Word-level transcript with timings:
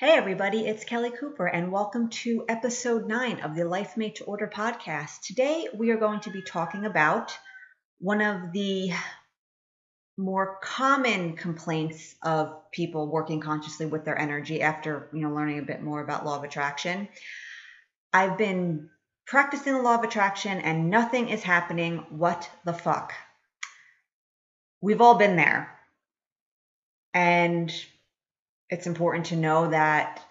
Hey, 0.00 0.12
everybody, 0.12 0.60
it's 0.60 0.84
Kelly 0.84 1.10
Cooper, 1.10 1.46
and 1.46 1.70
welcome 1.70 2.08
to 2.08 2.46
episode 2.48 3.06
nine 3.06 3.40
of 3.40 3.54
the 3.54 3.66
Life 3.66 3.98
Made 3.98 4.14
to 4.14 4.24
Order 4.24 4.50
podcast. 4.50 5.20
Today, 5.20 5.68
we 5.74 5.90
are 5.90 5.98
going 5.98 6.20
to 6.20 6.30
be 6.30 6.40
talking 6.40 6.86
about 6.86 7.36
one 7.98 8.22
of 8.22 8.50
the 8.52 8.92
more 10.16 10.56
common 10.62 11.36
complaints 11.36 12.14
of 12.22 12.70
people 12.72 13.10
working 13.10 13.40
consciously 13.40 13.84
with 13.84 14.06
their 14.06 14.18
energy 14.18 14.62
after 14.62 15.10
you 15.12 15.20
know 15.20 15.34
learning 15.34 15.58
a 15.58 15.64
bit 15.64 15.82
more 15.82 16.02
about 16.02 16.24
law 16.24 16.38
of 16.38 16.44
attraction. 16.44 17.06
I've 18.10 18.38
been 18.38 18.88
practicing 19.26 19.74
the 19.74 19.82
law 19.82 19.96
of 19.96 20.04
attraction 20.04 20.60
and 20.60 20.88
nothing 20.88 21.28
is 21.28 21.42
happening. 21.42 22.06
What 22.08 22.48
the 22.64 22.72
fuck? 22.72 23.12
We've 24.80 25.02
all 25.02 25.16
been 25.16 25.36
there. 25.36 25.78
And 27.12 27.70
it's 28.70 28.86
important 28.86 29.26
to 29.26 29.36
know 29.36 29.70
that 29.70 30.24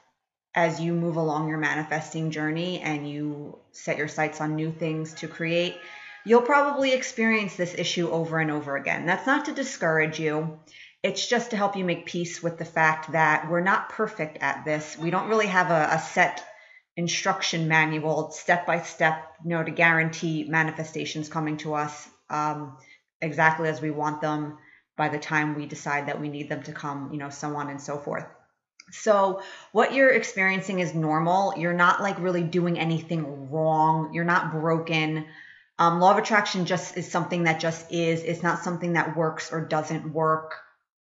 as 0.55 0.79
you 0.79 0.93
move 0.93 1.17
along 1.17 1.49
your 1.49 1.57
manifesting 1.57 2.31
journey 2.31 2.79
and 2.79 3.09
you 3.09 3.59
set 3.71 3.97
your 3.97 4.07
sights 4.07 4.41
on 4.41 4.55
new 4.55 4.71
things 4.71 5.13
to 5.15 5.27
create, 5.27 5.77
you'll 6.25 6.41
probably 6.41 6.93
experience 6.93 7.55
this 7.55 7.75
issue 7.77 8.09
over 8.09 8.39
and 8.39 8.49
over 8.49 8.75
again. 8.75 9.05
That's 9.05 9.27
not 9.27 9.45
to 9.45 9.51
discourage 9.51 10.19
you. 10.19 10.59
It's 11.03 11.27
just 11.27 11.51
to 11.51 11.57
help 11.57 11.75
you 11.77 11.85
make 11.85 12.05
peace 12.05 12.41
with 12.41 12.57
the 12.57 12.65
fact 12.65 13.11
that 13.11 13.49
we're 13.49 13.61
not 13.61 13.89
perfect 13.89 14.39
at 14.41 14.65
this. 14.65 14.97
We 14.97 15.11
don't 15.11 15.29
really 15.29 15.47
have 15.47 15.69
a, 15.69 15.95
a 15.95 15.99
set 15.99 16.43
instruction 16.97 17.67
manual, 17.67 18.31
step 18.31 18.65
by 18.65 18.81
step, 18.81 19.23
you 19.43 19.51
know, 19.51 19.63
to 19.63 19.71
guarantee 19.71 20.45
manifestations 20.49 21.29
coming 21.29 21.57
to 21.57 21.75
us 21.75 22.09
um, 22.29 22.77
exactly 23.21 23.69
as 23.69 23.81
we 23.81 23.91
want 23.91 24.21
them 24.21 24.57
by 24.99 25.07
the 25.07 25.17
time 25.17 25.55
we 25.55 25.65
decide 25.65 26.07
that 26.07 26.19
we 26.19 26.27
need 26.27 26.49
them 26.49 26.61
to 26.63 26.73
come, 26.73 27.09
you 27.13 27.17
know, 27.17 27.29
so 27.29 27.55
on 27.55 27.69
and 27.69 27.81
so 27.81 27.97
forth. 27.97 28.25
So, 28.91 29.41
what 29.71 29.93
you're 29.93 30.09
experiencing 30.11 30.79
is 30.79 30.93
normal. 30.93 31.53
You're 31.57 31.73
not 31.85 32.01
like 32.01 32.19
really 32.19 32.43
doing 32.43 32.77
anything 32.77 33.49
wrong. 33.49 34.13
You're 34.13 34.25
not 34.25 34.51
broken. 34.51 35.25
Um, 35.77 36.01
law 36.01 36.11
of 36.11 36.17
attraction 36.17 36.65
just 36.65 36.97
is 36.97 37.09
something 37.09 37.43
that 37.43 37.61
just 37.61 37.89
is. 37.93 38.23
It's 38.23 38.43
not 38.43 38.63
something 38.63 38.93
that 38.93 39.15
works 39.15 39.53
or 39.53 39.61
doesn't 39.61 40.11
work. 40.11 40.55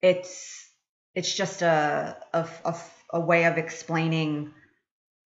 It's 0.03 0.69
it's 1.16 1.33
just 1.33 1.63
a 1.63 2.16
a, 2.31 2.47
a, 2.63 2.75
a 3.13 3.19
way 3.19 3.45
of 3.45 3.58
explaining 3.58 4.53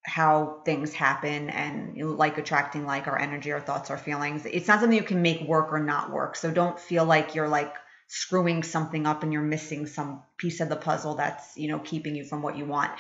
how 0.06 0.62
things 0.66 0.94
happen 0.94 1.50
and 1.50 2.18
like 2.18 2.38
attracting 2.38 2.86
like 2.86 3.08
our 3.08 3.20
energy, 3.20 3.52
our 3.52 3.62
thoughts, 3.62 3.90
our 3.90 3.98
feelings. 3.98 4.46
It's 4.46 4.68
not 4.70 4.80
something 4.80 4.98
you 4.98 5.04
can 5.04 5.22
make 5.22 5.42
work 5.42 5.74
or 5.74 5.80
not 5.80 6.12
work. 6.12 6.38
So 6.38 6.52
don't 6.52 6.80
feel 6.80 7.04
like 7.04 7.36
you're 7.36 7.50
like 7.50 7.74
screwing 8.08 8.64
something 8.64 9.06
up 9.06 9.24
and 9.24 9.34
you're 9.34 9.42
missing 9.42 9.88
some 9.88 10.22
piece 10.38 10.60
of 10.60 10.70
the 10.70 10.76
puzzle 10.76 11.16
that's, 11.16 11.58
you 11.58 11.68
know, 11.68 11.80
keeping 11.80 12.16
you 12.16 12.24
from 12.24 12.42
what 12.42 12.58
you 12.58 12.66
want. 12.66 12.92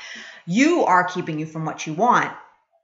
You 0.46 0.86
are 0.86 1.04
keeping 1.04 1.40
you 1.40 1.46
from 1.46 1.66
what 1.66 1.86
you 1.86 1.94
want, 1.94 2.32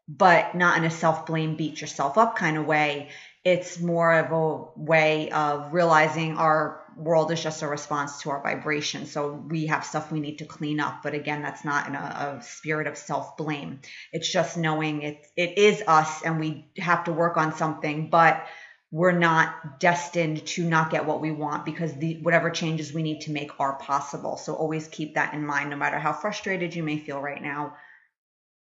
but 0.07 0.55
not 0.55 0.77
in 0.77 0.83
a 0.83 0.91
self-blame 0.91 1.55
beat 1.55 1.81
yourself 1.81 2.17
up 2.17 2.35
kind 2.35 2.57
of 2.57 2.65
way. 2.65 3.09
It's 3.43 3.79
more 3.79 4.13
of 4.13 4.31
a 4.31 4.79
way 4.79 5.31
of 5.31 5.73
realizing 5.73 6.37
our 6.37 6.81
world 6.99 7.31
is 7.31 7.41
just 7.41 7.61
a 7.61 7.67
response 7.67 8.21
to 8.21 8.29
our 8.29 8.43
vibration. 8.43 9.05
So 9.05 9.31
we 9.31 9.67
have 9.67 9.85
stuff 9.85 10.11
we 10.11 10.19
need 10.19 10.39
to 10.39 10.45
clean 10.45 10.79
up. 10.79 11.01
But 11.01 11.13
again, 11.13 11.41
that's 11.41 11.63
not 11.63 11.87
in 11.87 11.95
a, 11.95 12.39
a 12.39 12.43
spirit 12.43 12.87
of 12.87 12.97
self 12.97 13.37
blame. 13.37 13.79
It's 14.11 14.29
just 14.29 14.57
knowing 14.57 15.01
it, 15.03 15.25
it 15.37 15.57
is 15.57 15.81
us 15.87 16.21
and 16.23 16.39
we 16.39 16.65
have 16.77 17.05
to 17.05 17.13
work 17.13 17.37
on 17.37 17.55
something. 17.55 18.09
But 18.09 18.45
we're 18.91 19.11
not 19.11 19.79
destined 19.79 20.45
to 20.47 20.63
not 20.63 20.89
get 20.89 21.05
what 21.05 21.21
we 21.21 21.31
want 21.31 21.63
because 21.63 21.93
the 21.93 22.15
whatever 22.21 22.49
changes 22.49 22.91
we 22.91 23.03
need 23.03 23.21
to 23.21 23.31
make 23.31 23.51
are 23.59 23.73
possible. 23.73 24.37
So 24.37 24.55
always 24.55 24.87
keep 24.87 25.15
that 25.15 25.33
in 25.33 25.45
mind 25.45 25.69
no 25.69 25.75
matter 25.75 25.99
how 25.99 26.11
frustrated 26.11 26.73
you 26.73 26.81
may 26.81 26.97
feel 26.97 27.21
right 27.21 27.41
now. 27.41 27.75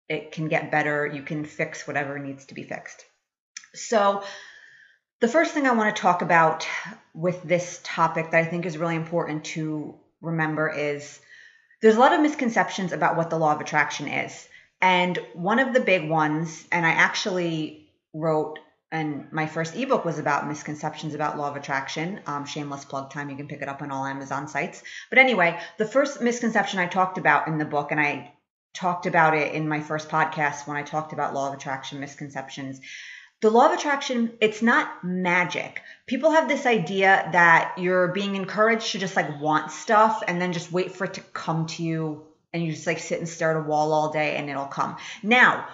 It 0.09 0.33
can 0.33 0.49
get 0.49 0.71
better. 0.71 1.07
You 1.07 1.21
can 1.21 1.45
fix 1.45 1.87
whatever 1.87 2.19
needs 2.19 2.45
to 2.47 2.53
be 2.53 2.63
fixed. 2.63 3.05
So 3.73 4.23
the 5.21 5.29
first 5.29 5.53
thing 5.53 5.65
I 5.65 5.71
want 5.71 5.95
to 5.95 6.01
talk 6.01 6.21
about 6.21 6.67
with 7.13 7.41
this 7.43 7.79
topic 7.83 8.31
that 8.31 8.37
I 8.37 8.45
think 8.45 8.65
is 8.65 8.77
really 8.77 8.95
important 8.95 9.45
to 9.45 9.95
remember 10.19 10.67
is 10.69 11.21
there's 11.81 11.95
a 11.95 11.99
lot 11.99 12.13
of 12.13 12.21
misconceptions 12.21 12.91
about 12.91 13.15
what 13.15 13.29
the 13.29 13.37
law 13.37 13.53
of 13.53 13.61
attraction 13.61 14.09
is. 14.09 14.47
And 14.81 15.17
one 15.33 15.59
of 15.59 15.73
the 15.73 15.79
big 15.79 16.09
ones, 16.09 16.65
and 16.71 16.85
I 16.85 16.89
actually 16.89 17.87
wrote 18.13 18.59
and 18.91 19.31
my 19.31 19.47
first 19.47 19.75
ebook 19.75 20.03
was 20.03 20.19
about 20.19 20.47
misconceptions 20.47 21.13
about 21.13 21.37
law 21.37 21.49
of 21.49 21.55
attraction. 21.55 22.19
Um, 22.27 22.45
shameless 22.45 22.83
plug 22.83 23.09
time. 23.09 23.29
You 23.29 23.37
can 23.37 23.47
pick 23.47 23.61
it 23.61 23.69
up 23.69 23.81
on 23.81 23.89
all 23.89 24.05
Amazon 24.05 24.49
sites. 24.49 24.83
But 25.09 25.17
anyway, 25.17 25.59
the 25.77 25.85
first 25.85 26.21
misconception 26.21 26.79
I 26.79 26.87
talked 26.87 27.17
about 27.17 27.47
in 27.47 27.57
the 27.57 27.65
book, 27.65 27.91
and 27.91 28.01
I 28.01 28.33
talked 28.73 29.05
about 29.05 29.33
it 29.33 29.53
in 29.53 29.67
my 29.67 29.79
first 29.79 30.09
podcast 30.09 30.67
when 30.67 30.75
I 30.75 30.83
talked 30.83 31.13
about 31.13 31.33
law 31.33 31.47
of 31.47 31.53
attraction 31.53 32.01
misconceptions. 32.01 32.81
The 33.39 33.49
law 33.49 33.67
of 33.67 33.71
attraction, 33.71 34.33
it's 34.41 34.61
not 34.61 35.03
magic. 35.03 35.81
People 36.05 36.31
have 36.31 36.47
this 36.47 36.65
idea 36.65 37.29
that 37.31 37.75
you're 37.77 38.09
being 38.09 38.35
encouraged 38.35 38.91
to 38.91 38.99
just 38.99 39.15
like 39.15 39.39
want 39.41 39.71
stuff 39.71 40.21
and 40.27 40.41
then 40.41 40.51
just 40.53 40.71
wait 40.71 40.95
for 40.95 41.05
it 41.05 41.15
to 41.15 41.21
come 41.21 41.65
to 41.67 41.83
you 41.83 42.27
and 42.53 42.63
you 42.63 42.73
just 42.73 42.85
like 42.85 42.99
sit 42.99 43.19
and 43.19 43.27
stare 43.27 43.51
at 43.51 43.65
a 43.65 43.67
wall 43.67 43.93
all 43.93 44.11
day 44.11 44.35
and 44.35 44.49
it'll 44.49 44.65
come. 44.65 44.97
Now, 45.23 45.67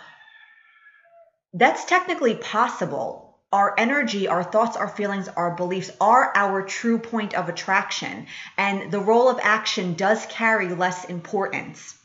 that's 1.53 1.85
technically 1.85 2.35
possible. 2.35 3.39
Our 3.51 3.73
energy, 3.77 4.27
our 4.27 4.43
thoughts, 4.43 4.75
our 4.75 4.89
feelings, 4.89 5.29
our 5.29 5.55
beliefs 5.55 5.91
are 6.01 6.33
our 6.35 6.63
true 6.63 6.99
point 6.99 7.33
of 7.33 7.47
attraction. 7.47 8.27
And 8.57 8.91
the 8.91 8.99
role 8.99 9.29
of 9.29 9.39
action 9.41 9.93
does 9.93 10.25
carry 10.25 10.67
less 10.67 11.05
importance. 11.05 11.97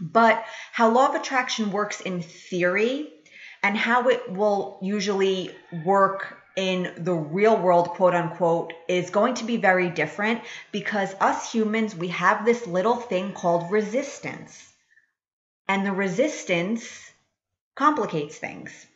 But 0.00 0.44
how 0.72 0.90
law 0.90 1.08
of 1.08 1.14
attraction 1.14 1.72
works 1.72 2.00
in 2.00 2.22
theory 2.22 3.12
and 3.62 3.76
how 3.76 4.08
it 4.08 4.30
will 4.30 4.78
usually 4.82 5.50
work 5.84 6.38
in 6.56 6.92
the 6.98 7.14
real 7.14 7.56
world, 7.56 7.88
quote 7.90 8.14
unquote, 8.14 8.72
is 8.88 9.10
going 9.10 9.34
to 9.34 9.44
be 9.44 9.56
very 9.56 9.90
different 9.90 10.42
because 10.70 11.14
us 11.20 11.50
humans, 11.50 11.96
we 11.96 12.08
have 12.08 12.44
this 12.44 12.66
little 12.66 12.96
thing 12.96 13.32
called 13.32 13.70
resistance. 13.72 14.72
And 15.66 15.84
the 15.84 15.92
resistance 15.92 17.10
complicates 17.74 18.36
things. 18.36 18.86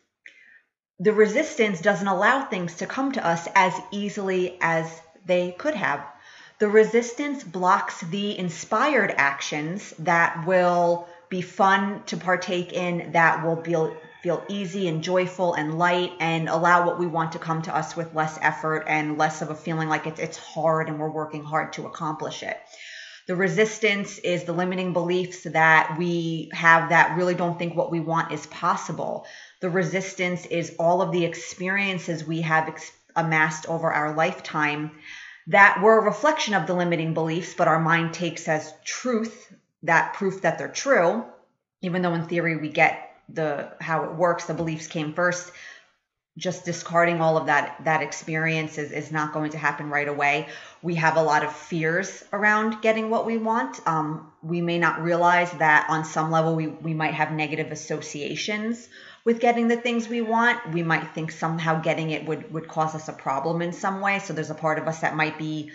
The 1.00 1.12
resistance 1.12 1.80
doesn't 1.80 2.06
allow 2.06 2.44
things 2.44 2.76
to 2.76 2.86
come 2.86 3.12
to 3.12 3.24
us 3.24 3.48
as 3.54 3.72
easily 3.90 4.58
as 4.60 5.00
they 5.26 5.52
could 5.52 5.74
have. 5.74 6.04
The 6.58 6.68
resistance 6.68 7.44
blocks 7.44 8.00
the 8.00 8.36
inspired 8.36 9.14
actions 9.16 9.94
that 10.00 10.44
will 10.46 11.06
be 11.28 11.40
fun 11.40 12.02
to 12.06 12.16
partake 12.16 12.72
in, 12.72 13.12
that 13.12 13.44
will 13.44 13.56
be, 13.56 13.76
feel 14.22 14.42
easy 14.48 14.88
and 14.88 15.02
joyful 15.02 15.54
and 15.54 15.78
light 15.78 16.12
and 16.18 16.48
allow 16.48 16.84
what 16.84 16.98
we 16.98 17.06
want 17.06 17.32
to 17.32 17.38
come 17.38 17.62
to 17.62 17.76
us 17.76 17.96
with 17.96 18.14
less 18.14 18.36
effort 18.42 18.84
and 18.88 19.18
less 19.18 19.42
of 19.42 19.50
a 19.50 19.54
feeling 19.54 19.88
like 19.88 20.06
it's, 20.06 20.18
it's 20.18 20.36
hard 20.36 20.88
and 20.88 20.98
we're 20.98 21.08
working 21.08 21.44
hard 21.44 21.72
to 21.74 21.86
accomplish 21.86 22.42
it. 22.42 22.58
The 23.28 23.36
resistance 23.36 24.16
is 24.18 24.44
the 24.44 24.54
limiting 24.54 24.94
beliefs 24.94 25.42
that 25.42 25.96
we 25.98 26.48
have 26.54 26.88
that 26.88 27.14
really 27.18 27.34
don't 27.34 27.58
think 27.58 27.76
what 27.76 27.90
we 27.90 28.00
want 28.00 28.32
is 28.32 28.46
possible. 28.46 29.26
The 29.60 29.68
resistance 29.68 30.46
is 30.46 30.74
all 30.78 31.02
of 31.02 31.12
the 31.12 31.26
experiences 31.26 32.24
we 32.24 32.40
have 32.40 32.68
ex- 32.68 32.90
amassed 33.14 33.68
over 33.68 33.92
our 33.92 34.14
lifetime 34.14 34.92
that 35.48 35.82
were 35.82 35.98
a 35.98 36.04
reflection 36.04 36.54
of 36.54 36.66
the 36.66 36.72
limiting 36.72 37.12
beliefs, 37.12 37.52
but 37.52 37.68
our 37.68 37.78
mind 37.78 38.14
takes 38.14 38.48
as 38.48 38.72
truth 38.82 39.54
that 39.82 40.14
proof 40.14 40.40
that 40.40 40.56
they're 40.56 40.68
true, 40.68 41.26
even 41.82 42.00
though 42.00 42.14
in 42.14 42.26
theory 42.26 42.56
we 42.56 42.70
get 42.70 43.10
the 43.28 43.70
how 43.78 44.04
it 44.04 44.14
works, 44.14 44.46
the 44.46 44.54
beliefs 44.54 44.86
came 44.86 45.12
first 45.12 45.52
just 46.38 46.64
discarding 46.64 47.20
all 47.20 47.36
of 47.36 47.46
that 47.46 47.84
that 47.84 48.00
experience 48.00 48.78
is, 48.78 48.92
is 48.92 49.12
not 49.12 49.32
going 49.32 49.50
to 49.50 49.58
happen 49.58 49.90
right 49.90 50.08
away. 50.08 50.48
We 50.82 50.94
have 50.94 51.16
a 51.16 51.22
lot 51.22 51.44
of 51.44 51.52
fears 51.52 52.24
around 52.32 52.80
getting 52.80 53.10
what 53.10 53.26
we 53.26 53.36
want. 53.36 53.80
Um, 53.86 54.32
we 54.42 54.60
may 54.60 54.78
not 54.78 55.02
realize 55.02 55.50
that 55.52 55.86
on 55.90 56.04
some 56.04 56.30
level 56.30 56.54
we, 56.54 56.68
we 56.68 56.94
might 56.94 57.14
have 57.14 57.32
negative 57.32 57.72
associations 57.72 58.88
with 59.24 59.40
getting 59.40 59.68
the 59.68 59.76
things 59.76 60.08
we 60.08 60.20
want. 60.20 60.72
We 60.72 60.82
might 60.82 61.12
think 61.14 61.32
somehow 61.32 61.80
getting 61.80 62.10
it 62.10 62.24
would 62.24 62.52
would 62.52 62.68
cause 62.68 62.94
us 62.94 63.08
a 63.08 63.12
problem 63.12 63.60
in 63.60 63.72
some 63.72 64.00
way. 64.00 64.20
So 64.20 64.32
there's 64.32 64.50
a 64.50 64.54
part 64.54 64.78
of 64.78 64.86
us 64.86 65.00
that 65.00 65.16
might 65.16 65.38
be 65.38 65.72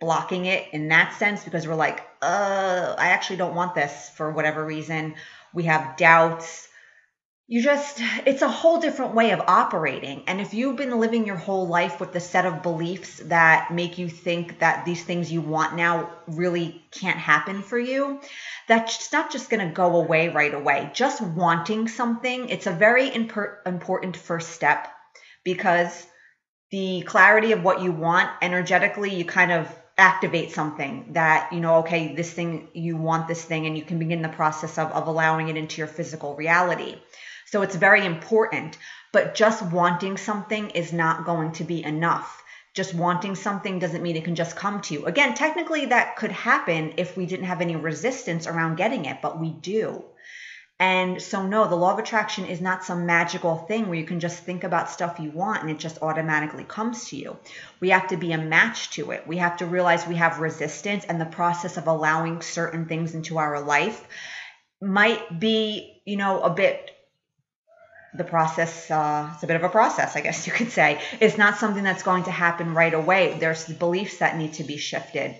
blocking 0.00 0.46
it 0.46 0.64
in 0.72 0.88
that 0.88 1.12
sense 1.14 1.42
because 1.42 1.66
we're 1.66 1.74
like 1.74 1.98
uh 2.22 2.94
i 2.96 3.08
actually 3.08 3.34
don't 3.36 3.56
want 3.56 3.74
this 3.74 4.10
for 4.16 4.32
whatever 4.32 4.64
reason. 4.64 5.14
We 5.52 5.64
have 5.64 5.96
doubts 5.96 6.68
you 7.50 7.62
just 7.62 8.02
it's 8.26 8.42
a 8.42 8.48
whole 8.48 8.78
different 8.78 9.14
way 9.14 9.30
of 9.30 9.40
operating. 9.40 10.22
And 10.26 10.38
if 10.38 10.52
you've 10.52 10.76
been 10.76 11.00
living 11.00 11.26
your 11.26 11.36
whole 11.36 11.66
life 11.66 11.98
with 11.98 12.12
the 12.12 12.20
set 12.20 12.44
of 12.44 12.62
beliefs 12.62 13.22
that 13.24 13.72
make 13.72 13.96
you 13.96 14.06
think 14.10 14.58
that 14.58 14.84
these 14.84 15.02
things 15.02 15.32
you 15.32 15.40
want 15.40 15.74
now 15.74 16.10
really 16.26 16.84
can't 16.90 17.16
happen 17.16 17.62
for 17.62 17.78
you 17.78 18.20
that's 18.68 19.10
not 19.12 19.32
just 19.32 19.48
going 19.48 19.66
to 19.66 19.74
go 19.74 19.96
away 19.96 20.28
right 20.28 20.52
away. 20.52 20.90
Just 20.92 21.22
wanting 21.22 21.88
something 21.88 22.50
it's 22.50 22.66
a 22.66 22.72
very 22.72 23.14
important 23.14 24.16
first 24.16 24.50
step 24.50 24.86
because 25.42 26.06
the 26.70 27.00
clarity 27.06 27.52
of 27.52 27.64
what 27.64 27.80
you 27.80 27.92
want 27.92 28.28
energetically 28.42 29.14
you 29.14 29.24
kind 29.24 29.52
of 29.52 29.74
activate 29.96 30.52
something 30.52 31.14
that 31.14 31.50
you 31.52 31.60
know 31.60 31.76
okay 31.76 32.14
this 32.14 32.30
thing 32.30 32.68
you 32.74 32.96
want 32.96 33.26
this 33.26 33.42
thing 33.42 33.66
and 33.66 33.76
you 33.76 33.82
can 33.82 33.98
begin 33.98 34.22
the 34.22 34.28
process 34.28 34.78
of, 34.78 34.92
of 34.92 35.08
allowing 35.08 35.48
it 35.48 35.56
into 35.56 35.78
your 35.78 35.88
physical 35.88 36.36
reality 36.36 36.94
so 37.50 37.62
it's 37.62 37.76
very 37.76 38.04
important 38.04 38.78
but 39.12 39.34
just 39.34 39.62
wanting 39.62 40.16
something 40.16 40.70
is 40.70 40.92
not 40.92 41.24
going 41.24 41.52
to 41.52 41.64
be 41.64 41.82
enough 41.82 42.42
just 42.74 42.94
wanting 42.94 43.34
something 43.34 43.78
doesn't 43.78 44.02
mean 44.02 44.16
it 44.16 44.24
can 44.24 44.34
just 44.34 44.56
come 44.56 44.80
to 44.80 44.94
you 44.94 45.06
again 45.06 45.34
technically 45.34 45.86
that 45.86 46.16
could 46.16 46.32
happen 46.32 46.94
if 46.96 47.16
we 47.16 47.26
didn't 47.26 47.46
have 47.46 47.60
any 47.60 47.76
resistance 47.76 48.46
around 48.46 48.76
getting 48.76 49.04
it 49.04 49.18
but 49.22 49.38
we 49.38 49.50
do 49.50 50.04
and 50.80 51.20
so, 51.20 51.44
no, 51.44 51.66
the 51.66 51.74
law 51.74 51.92
of 51.92 51.98
attraction 51.98 52.46
is 52.46 52.60
not 52.60 52.84
some 52.84 53.04
magical 53.04 53.56
thing 53.56 53.88
where 53.88 53.98
you 53.98 54.06
can 54.06 54.20
just 54.20 54.44
think 54.44 54.62
about 54.62 54.90
stuff 54.90 55.18
you 55.18 55.32
want 55.32 55.62
and 55.62 55.70
it 55.70 55.78
just 55.78 56.02
automatically 56.02 56.62
comes 56.62 57.08
to 57.08 57.16
you. 57.16 57.36
We 57.80 57.90
have 57.90 58.08
to 58.08 58.16
be 58.16 58.30
a 58.30 58.38
match 58.38 58.90
to 58.90 59.10
it. 59.10 59.26
We 59.26 59.38
have 59.38 59.56
to 59.56 59.66
realize 59.66 60.06
we 60.06 60.16
have 60.16 60.38
resistance, 60.38 61.04
and 61.04 61.20
the 61.20 61.26
process 61.26 61.78
of 61.78 61.88
allowing 61.88 62.42
certain 62.42 62.86
things 62.86 63.14
into 63.14 63.38
our 63.38 63.60
life 63.60 64.06
might 64.80 65.40
be, 65.40 66.00
you 66.04 66.16
know, 66.16 66.42
a 66.42 66.50
bit. 66.50 66.92
The 68.14 68.24
process, 68.24 68.90
uh, 68.90 69.30
it's 69.34 69.42
a 69.42 69.46
bit 69.46 69.56
of 69.56 69.64
a 69.64 69.68
process, 69.68 70.16
I 70.16 70.20
guess 70.20 70.46
you 70.46 70.52
could 70.52 70.70
say. 70.70 71.00
It's 71.20 71.36
not 71.36 71.58
something 71.58 71.84
that's 71.84 72.02
going 72.02 72.24
to 72.24 72.30
happen 72.30 72.74
right 72.74 72.94
away. 72.94 73.36
There's 73.38 73.66
beliefs 73.66 74.18
that 74.18 74.36
need 74.36 74.54
to 74.54 74.64
be 74.64 74.78
shifted 74.78 75.36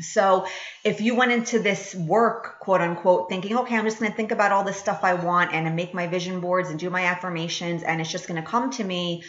so 0.00 0.46
if 0.84 1.00
you 1.00 1.14
went 1.14 1.32
into 1.32 1.58
this 1.58 1.94
work, 1.94 2.58
quote 2.60 2.80
unquote, 2.80 3.28
thinking, 3.28 3.58
okay, 3.58 3.76
I'm 3.76 3.84
just 3.84 3.98
going 3.98 4.10
to 4.10 4.16
think 4.16 4.30
about 4.30 4.52
all 4.52 4.64
this 4.64 4.78
stuff 4.78 5.00
I 5.02 5.14
want 5.14 5.52
and 5.52 5.74
make 5.76 5.92
my 5.92 6.06
vision 6.06 6.40
boards 6.40 6.70
and 6.70 6.78
do 6.78 6.88
my 6.88 7.04
affirmations 7.04 7.82
and 7.82 8.00
it's 8.00 8.10
just 8.10 8.26
going 8.26 8.42
to 8.42 8.48
come 8.48 8.70
to 8.72 8.84
me, 8.84 9.22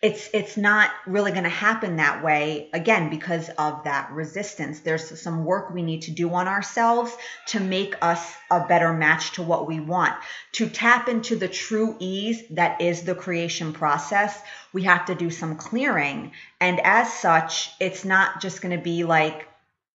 it's 0.00 0.30
it's 0.32 0.56
not 0.56 0.90
really 1.06 1.32
going 1.32 1.44
to 1.44 1.50
happen 1.50 1.96
that 1.96 2.22
way 2.22 2.70
again 2.72 3.10
because 3.10 3.48
of 3.58 3.82
that 3.84 4.12
resistance. 4.12 4.80
There's 4.80 5.20
some 5.20 5.44
work 5.44 5.70
we 5.70 5.82
need 5.82 6.02
to 6.02 6.12
do 6.12 6.32
on 6.34 6.46
ourselves 6.46 7.16
to 7.48 7.60
make 7.60 7.96
us 8.00 8.34
a 8.50 8.66
better 8.66 8.92
match 8.92 9.32
to 9.32 9.42
what 9.42 9.66
we 9.66 9.80
want. 9.80 10.14
To 10.52 10.68
tap 10.68 11.08
into 11.08 11.34
the 11.34 11.48
true 11.48 11.96
ease 11.98 12.42
that 12.50 12.80
is 12.80 13.02
the 13.02 13.16
creation 13.16 13.72
process, 13.72 14.40
we 14.72 14.84
have 14.84 15.06
to 15.06 15.16
do 15.16 15.30
some 15.30 15.56
clearing. 15.56 16.32
And 16.60 16.80
as 16.80 17.12
such, 17.12 17.70
it's 17.80 18.04
not 18.04 18.40
just 18.40 18.62
going 18.62 18.76
to 18.76 18.82
be 18.82 19.02
like 19.02 19.48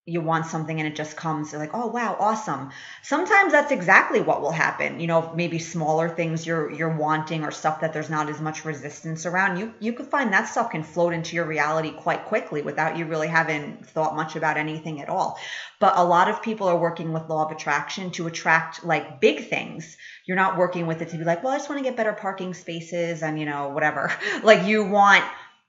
you 0.06 0.20
want 0.20 0.46
something 0.46 0.82
and 0.82 0.88
it 0.88 0.98
just 0.98 1.16
comes 1.16 1.54
you're 1.54 1.62
like 1.62 1.74
oh 1.74 1.88
wow 1.88 2.18
awesome. 2.20 2.72
Sometimes 3.04 3.54
that's 3.54 3.72
exactly 3.72 4.20
what 4.20 4.42
will 4.42 4.52
happen. 4.52 5.00
You 5.00 5.08
know 5.08 5.32
maybe 5.34 5.60
smaller 5.60 6.10
things 6.10 6.46
you're 6.46 6.70
you're 6.70 6.98
wanting 6.98 7.44
or 7.44 7.52
stuff 7.52 7.80
that 7.80 7.94
there's 7.94 8.10
not 8.10 8.30
as 8.30 8.42
much 8.42 8.66
resistance 8.66 9.26
around 9.26 9.58
you 9.58 9.74
you 9.80 9.94
could 9.94 10.08
find 10.08 10.34
that 10.34 10.50
stuff 10.50 10.72
can 10.72 10.84
float 10.84 11.14
into 11.14 11.38
your 11.38 11.46
reality 11.46 11.92
quite 11.92 12.26
quickly 12.26 12.62
without 12.62 12.98
you 12.98 13.06
really 13.06 13.30
having 13.30 13.78
thought 13.78 14.16
much 14.16 14.36
about 14.36 14.58
anything 14.58 15.00
at 15.02 15.08
all. 15.08 15.40
But 15.80 15.94
a 15.96 16.04
lot 16.04 16.30
of 16.30 16.42
people 16.42 16.68
are 16.68 16.78
working 16.78 17.14
with 17.14 17.30
law 17.30 17.46
of 17.46 17.52
attraction 17.52 18.12
to 18.12 18.28
attract 18.28 18.84
like 18.84 19.22
big 19.22 19.48
things. 19.48 19.96
You're 20.26 20.38
not 20.38 20.58
working 20.58 20.86
with 20.86 21.02
it 21.02 21.10
to 21.10 21.18
be 21.18 21.24
like 21.24 21.44
well 21.44 21.54
i 21.54 21.58
just 21.58 21.70
want 21.70 21.80
to 21.80 21.90
get 21.90 21.96
better 21.96 22.14
parking 22.14 22.54
spaces 22.54 23.24
and 23.24 23.40
you 23.40 23.46
know 23.46 23.70
whatever. 23.70 24.12
Like 24.44 24.68
you 24.68 24.84
want 24.84 25.24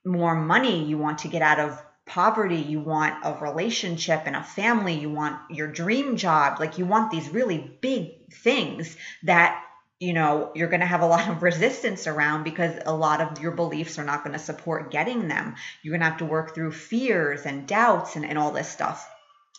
more 0.05 0.35
money. 0.35 0.85
You 0.85 0.99
want 0.99 1.19
to 1.19 1.29
get 1.29 1.43
out 1.43 1.61
of 1.61 1.81
poverty, 2.07 2.57
you 2.57 2.81
want 2.81 3.25
a 3.25 3.35
relationship 3.41 4.23
and 4.27 4.37
a 4.37 4.43
family, 4.43 4.95
you 4.95 5.11
want 5.11 5.39
your 5.51 5.69
dream 5.69 6.17
job, 6.17 6.61
like 6.61 6.79
you 6.79 6.87
want 6.87 7.11
these 7.11 7.29
really 7.31 7.59
big 7.81 8.33
things 8.33 8.97
that 9.23 9.61
you 10.01 10.13
know 10.13 10.51
you're 10.55 10.69
going 10.69 10.81
to 10.81 10.87
have 10.87 11.03
a 11.03 11.07
lot 11.07 11.29
of 11.29 11.43
resistance 11.51 12.07
around 12.07 12.45
because 12.45 12.75
a 12.85 12.95
lot 12.95 13.21
of 13.21 13.41
your 13.41 13.53
beliefs 13.53 13.99
are 13.99 14.05
not 14.05 14.23
going 14.23 14.37
to 14.37 14.45
support 14.45 14.91
getting 14.91 15.29
them. 15.29 15.55
You're 15.83 15.93
going 15.93 16.03
to 16.03 16.11
have 16.11 16.19
to 16.19 16.27
work 16.27 16.55
through 16.55 16.73
fears 16.73 17.47
and 17.47 17.67
doubts 17.67 18.17
and, 18.17 18.27
and 18.27 18.39
all 18.39 18.53
this 18.53 18.69
stuff. 18.69 19.09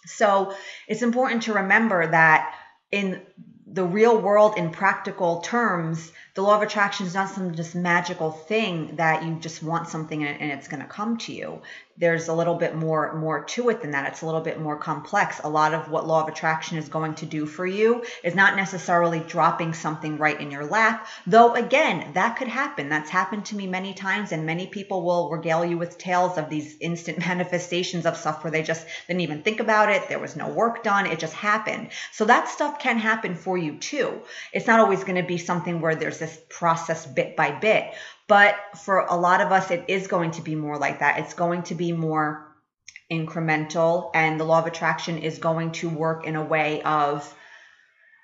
So 0.06 0.56
it's 0.88 1.02
important 1.02 1.44
to 1.44 1.54
remember 1.54 2.06
that 2.12 2.54
in 2.92 3.22
the 3.68 3.84
real 3.84 4.18
world 4.22 4.58
in 4.58 4.70
practical 4.70 5.42
terms 5.42 6.12
the 6.36 6.42
law 6.42 6.56
of 6.56 6.62
attraction 6.62 7.06
is 7.06 7.16
not 7.16 7.30
some 7.30 7.56
just 7.56 7.76
magical 7.76 8.32
thing 8.32 8.98
that 8.98 9.24
you 9.24 9.36
just 9.40 9.64
want 9.64 9.88
something 9.88 10.24
and 10.24 10.52
it's 10.52 10.68
going 10.68 10.82
to 10.82 10.88
come 10.88 11.18
to 11.18 11.34
you 11.34 11.62
there's 11.98 12.28
a 12.28 12.34
little 12.34 12.56
bit 12.56 12.76
more 12.76 13.14
more 13.14 13.44
to 13.46 13.70
it 13.70 13.82
than 13.82 13.92
that. 13.92 14.08
It's 14.12 14.22
a 14.22 14.26
little 14.26 14.42
bit 14.42 14.60
more 14.60 14.78
complex. 14.78 15.40
A 15.44 15.50
lot 15.50 15.74
of 15.74 15.90
what 15.90 16.06
law 16.06 16.24
of 16.24 16.28
attraction 16.28 16.78
is 16.78 16.90
going 16.90 17.16
to 17.16 17.26
do 17.26 17.46
for 17.46 17.66
you 17.66 18.04
is 18.24 18.36
not 18.36 18.56
necessarily 18.56 19.20
dropping 19.20 19.74
something 19.74 20.18
right 20.18 20.40
in 20.40 20.52
your 20.52 20.66
lap 20.66 21.08
though 21.26 21.54
again 21.54 22.12
that 22.14 22.38
could 22.38 22.48
happen. 22.48 22.90
That's 22.90 23.10
happened 23.10 23.46
to 23.46 23.56
me 23.56 23.68
many 23.68 23.94
times 23.94 24.32
and 24.32 24.46
many 24.46 24.68
people 24.68 25.06
will 25.06 25.30
regale 25.30 25.64
you 25.64 25.78
with 25.78 25.98
tales 25.98 26.38
of 26.38 26.50
these 26.50 26.76
instant 26.82 27.20
manifestations 27.28 28.06
of 28.06 28.18
stuff 28.18 28.44
where 28.44 28.52
they 28.52 28.64
just 28.64 28.86
didn't 29.08 29.22
even 29.22 29.42
think 29.42 29.60
about 29.60 29.90
it. 29.90 30.10
There 30.10 30.20
was 30.20 30.36
no 30.36 30.50
work 30.50 30.84
done. 30.84 31.06
It 31.06 31.20
just 31.20 31.34
happened. 31.34 31.90
So 32.12 32.26
that 32.26 32.50
stuff 32.50 32.80
can 32.80 32.98
happen 32.98 33.36
for 33.36 33.58
you 33.58 33.78
too. 33.78 34.22
It's 34.52 34.68
not 34.68 34.80
always 34.80 35.04
going 35.04 35.22
to 35.22 35.28
be 35.28 35.38
something 35.38 35.80
where 35.80 35.96
there's 35.96 36.20
this 36.20 36.38
process 36.50 37.06
bit 37.06 37.36
by 37.36 37.52
bit 37.52 37.94
but 38.28 38.56
for 38.78 39.00
a 39.00 39.16
lot 39.16 39.42
of 39.42 39.52
us, 39.52 39.72
it 39.72 39.86
is 39.88 40.08
going 40.08 40.32
to 40.32 40.42
be 40.42 40.56
more 40.56 40.78
like 40.78 41.00
that. 41.00 41.20
It's 41.20 41.34
going 41.34 41.64
to 41.64 41.76
be 41.76 41.92
more 41.92 42.56
incremental, 43.12 44.10
and 44.14 44.40
the 44.40 44.44
law 44.44 44.60
of 44.60 44.66
attraction 44.66 45.20
is 45.20 45.38
going 45.38 45.72
to 45.74 45.90
work 45.90 46.26
in 46.26 46.36
a 46.36 46.44
way 46.44 46.82
of 46.82 47.32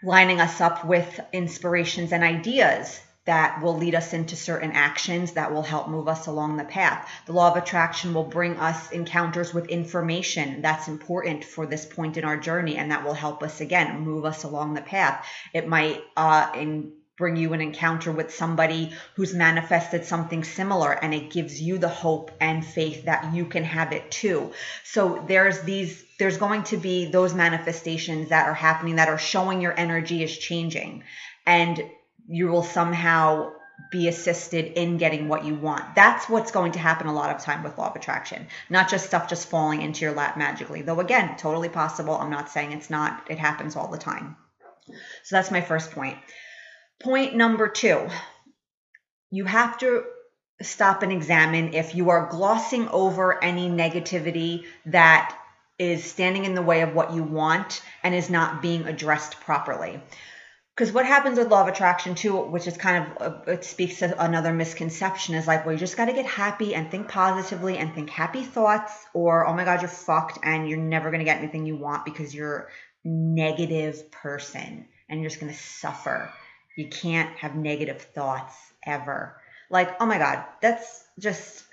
lining 0.04 0.42
us 0.42 0.60
up 0.60 0.84
with 0.84 1.20
inspirations 1.32 2.12
and 2.12 2.24
ideas 2.24 3.00
that 3.26 3.62
will 3.62 3.78
lead 3.78 3.94
us 3.94 4.14
into 4.14 4.36
certain 4.36 4.72
actions 4.72 5.34
that 5.34 5.54
will 5.54 5.62
help 5.62 5.88
move 5.88 6.08
us 6.08 6.26
along 6.26 6.58
the 6.58 6.64
path. 6.64 7.08
The 7.28 7.34
law 7.34 7.52
of 7.52 7.58
attraction 7.58 8.16
will 8.16 8.24
bring 8.24 8.58
us 8.58 8.92
encounters 8.92 9.54
with 9.54 9.70
information 9.70 10.64
that's 10.64 10.88
important 10.88 11.46
for 11.46 11.68
this 11.68 11.86
point 11.86 12.18
in 12.18 12.24
our 12.24 12.38
journey, 12.38 12.78
and 12.78 12.90
that 12.90 13.04
will 13.04 13.14
help 13.14 13.44
us 13.44 13.62
again 13.62 14.00
move 14.00 14.26
us 14.26 14.44
along 14.44 14.74
the 14.74 14.82
path. 14.82 15.24
It 15.54 15.68
might 15.68 16.02
uh, 16.18 16.52
in 16.56 16.94
bring 17.22 17.36
you 17.36 17.54
an 17.54 17.62
encounter 17.62 18.12
with 18.12 18.34
somebody 18.34 18.92
who's 19.14 19.32
manifested 19.32 20.04
something 20.04 20.44
similar 20.44 20.92
and 20.92 21.14
it 21.14 21.30
gives 21.30 21.62
you 21.62 21.78
the 21.78 21.88
hope 21.88 22.32
and 22.42 22.66
faith 22.66 23.06
that 23.06 23.32
you 23.36 23.46
can 23.46 23.64
have 23.64 23.94
it 23.94 24.10
too. 24.10 24.52
So 24.84 25.24
there's 25.28 25.62
these 25.62 26.04
there's 26.18 26.38
going 26.38 26.64
to 26.64 26.78
be 26.78 27.12
those 27.12 27.36
manifestations 27.36 28.30
that 28.30 28.48
are 28.48 28.56
happening 28.56 28.96
that 28.96 29.08
are 29.08 29.20
showing 29.20 29.62
your 29.62 29.80
energy 29.80 30.24
is 30.24 30.36
changing 30.36 31.04
and 31.46 31.80
you 32.28 32.48
will 32.48 32.64
somehow 32.64 33.52
be 33.92 34.08
assisted 34.08 34.74
in 34.74 34.98
getting 34.98 35.28
what 35.28 35.46
you 35.46 35.54
want. 35.54 35.94
That's 35.94 36.28
what's 36.28 36.52
going 36.52 36.72
to 36.72 36.80
happen 36.80 37.06
a 37.06 37.14
lot 37.14 37.36
of 37.36 37.44
time 37.44 37.62
with 37.62 37.78
law 37.78 37.92
of 37.92 37.96
attraction, 37.96 38.48
not 38.68 38.90
just 38.90 39.06
stuff 39.06 39.30
just 39.30 39.48
falling 39.48 39.84
into 39.84 40.06
your 40.06 40.16
lap 40.16 40.38
magically. 40.38 40.82
Though 40.82 41.00
again, 41.00 41.38
totally 41.38 41.70
possible. 41.70 42.16
I'm 42.16 42.32
not 42.32 42.50
saying 42.50 42.72
it's 42.72 42.90
not. 42.90 43.30
It 43.30 43.38
happens 43.38 43.76
all 43.76 43.90
the 43.90 44.00
time. 44.00 44.38
So 45.24 45.36
that's 45.36 45.52
my 45.52 45.62
first 45.62 45.92
point. 45.92 46.18
Point 47.04 47.36
number 47.36 47.68
two 47.68 48.08
you 49.32 49.46
have 49.46 49.78
to 49.80 50.04
stop 50.62 51.04
and 51.04 51.12
examine 51.12 51.74
if 51.74 51.96
you 51.96 52.10
are 52.10 52.30
glossing 52.30 52.88
over 52.90 53.44
any 53.44 53.70
negativity 53.70 54.66
that 54.86 55.36
is 55.80 56.04
standing 56.04 56.46
in 56.46 56.54
the 56.54 56.62
way 56.62 56.82
of 56.82 56.94
what 56.94 57.14
you 57.14 57.24
want 57.24 57.82
and 58.04 58.14
is 58.14 58.30
not 58.30 58.62
being 58.62 58.86
addressed 58.86 59.40
properly. 59.40 60.00
Because 60.76 60.94
what 60.94 61.06
happens 61.06 61.38
with 61.38 61.50
law 61.50 61.62
of 61.62 61.68
attraction 61.68 62.14
too, 62.14 62.38
which 62.38 62.68
is 62.68 62.78
kind 62.78 63.06
of 63.06 63.34
uh, 63.48 63.52
it 63.52 63.66
speaks 63.66 64.00
to 64.00 64.24
another 64.24 64.54
misconception, 64.54 65.36
is 65.36 65.48
like, 65.48 65.66
well, 65.66 65.74
you 65.74 65.80
just 65.80 65.98
got 65.98 66.06
to 66.06 66.14
get 66.14 66.26
happy 66.26 66.76
and 66.76 66.92
think 66.92 67.08
positively 67.08 67.78
and 67.78 67.94
think 67.94 68.10
happy 68.10 68.44
thoughts, 68.44 68.94
or 69.14 69.48
oh 69.48 69.54
my 69.54 69.66
God, 69.66 69.82
you're 69.82 69.90
fucked 69.90 70.40
and 70.44 70.70
you're 70.70 70.80
never 70.80 71.10
gonna 71.10 71.24
get 71.24 71.40
anything 71.40 71.66
you 71.66 71.78
want 71.78 72.06
because 72.06 72.34
you're 72.34 72.70
a 73.06 73.08
negative 73.08 74.12
person 74.12 74.88
and 75.10 75.20
you're 75.20 75.30
just 75.30 75.42
gonna 75.42 75.54
suffer. 75.54 76.32
You 76.76 76.88
can't 76.88 77.36
have 77.38 77.56
negative 77.56 78.02
thoughts 78.02 78.56
ever. 78.86 79.38
Like, 79.70 80.02
oh 80.02 80.06
my 80.06 80.18
God, 80.18 80.44
that's 80.62 81.06
just, 81.20 81.64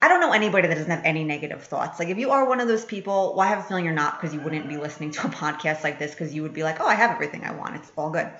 I 0.00 0.08
don't 0.08 0.20
know 0.20 0.32
anybody 0.32 0.68
that 0.68 0.74
doesn't 0.74 0.90
have 0.90 1.04
any 1.04 1.24
negative 1.24 1.62
thoughts. 1.62 1.98
Like, 1.98 2.08
if 2.08 2.18
you 2.18 2.30
are 2.30 2.48
one 2.48 2.60
of 2.60 2.68
those 2.68 2.84
people, 2.84 3.34
well, 3.36 3.46
I 3.46 3.50
have 3.50 3.60
a 3.60 3.62
feeling 3.62 3.84
you're 3.84 3.94
not 3.94 4.20
because 4.20 4.34
you 4.34 4.40
wouldn't 4.40 4.68
be 4.68 4.76
listening 4.76 5.10
to 5.12 5.26
a 5.26 5.30
podcast 5.30 5.82
like 5.84 5.98
this 5.98 6.12
because 6.12 6.34
you 6.34 6.42
would 6.42 6.54
be 6.54 6.62
like, 6.62 6.80
oh, 6.80 6.86
I 6.86 6.94
have 6.94 7.10
everything 7.10 7.44
I 7.44 7.52
want. 7.52 7.76
It's 7.76 7.92
all 7.96 8.10
good. 8.10 8.30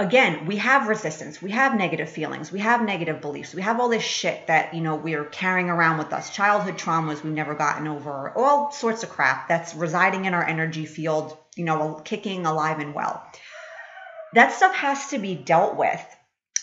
Again, 0.00 0.46
we 0.46 0.56
have 0.58 0.86
resistance. 0.86 1.42
We 1.42 1.50
have 1.50 1.74
negative 1.74 2.08
feelings. 2.08 2.52
We 2.52 2.60
have 2.60 2.82
negative 2.82 3.20
beliefs. 3.20 3.52
We 3.52 3.62
have 3.62 3.80
all 3.80 3.88
this 3.88 4.04
shit 4.04 4.46
that, 4.46 4.72
you 4.72 4.80
know, 4.80 4.94
we're 4.94 5.24
carrying 5.24 5.70
around 5.70 5.98
with 5.98 6.12
us. 6.12 6.30
Childhood 6.30 6.78
traumas 6.78 7.24
we've 7.24 7.32
never 7.32 7.56
gotten 7.56 7.88
over. 7.88 8.30
All 8.36 8.70
sorts 8.70 9.02
of 9.02 9.10
crap 9.10 9.48
that's 9.48 9.74
residing 9.74 10.26
in 10.26 10.34
our 10.34 10.44
energy 10.44 10.86
field, 10.86 11.36
you 11.56 11.64
know, 11.64 12.00
kicking 12.04 12.46
alive 12.46 12.78
and 12.78 12.94
well 12.94 13.26
that 14.34 14.52
stuff 14.52 14.74
has 14.74 15.08
to 15.08 15.18
be 15.18 15.34
dealt 15.34 15.76
with. 15.76 16.04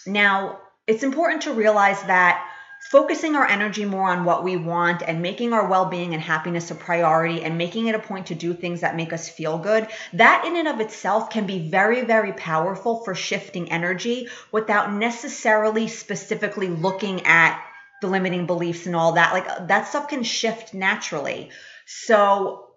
Now, 0.05 0.59
it's 0.87 1.03
important 1.03 1.43
to 1.43 1.53
realize 1.53 2.01
that 2.03 2.45
focusing 2.91 3.35
our 3.35 3.47
energy 3.47 3.83
more 3.83 4.09
on 4.09 4.25
what 4.25 4.43
we 4.43 4.55
want 4.55 5.01
and 5.01 5.21
making 5.21 5.53
our 5.53 5.67
well-being 5.67 6.13
and 6.13 6.21
happiness 6.21 6.69
a 6.69 6.75
priority 6.75 7.41
and 7.41 7.57
making 7.57 7.87
it 7.87 7.95
a 7.95 7.99
point 7.99 8.27
to 8.27 8.35
do 8.35 8.53
things 8.53 8.81
that 8.81 8.95
make 8.95 9.11
us 9.11 9.27
feel 9.27 9.57
good 9.57 9.87
that 10.13 10.45
in 10.45 10.55
and 10.55 10.67
of 10.67 10.79
itself 10.79 11.31
can 11.31 11.47
be 11.47 11.67
very 11.67 12.03
very 12.03 12.33
powerful 12.33 13.03
for 13.03 13.15
shifting 13.15 13.71
energy 13.71 14.27
without 14.51 14.93
necessarily 14.93 15.87
specifically 15.87 16.67
looking 16.67 17.25
at 17.25 17.59
the 18.01 18.07
limiting 18.07 18.45
beliefs 18.45 18.85
and 18.85 18.95
all 18.95 19.13
that 19.13 19.33
like 19.33 19.67
that 19.67 19.87
stuff 19.87 20.07
can 20.07 20.21
shift 20.21 20.73
naturally 20.75 21.49
So 21.85 22.67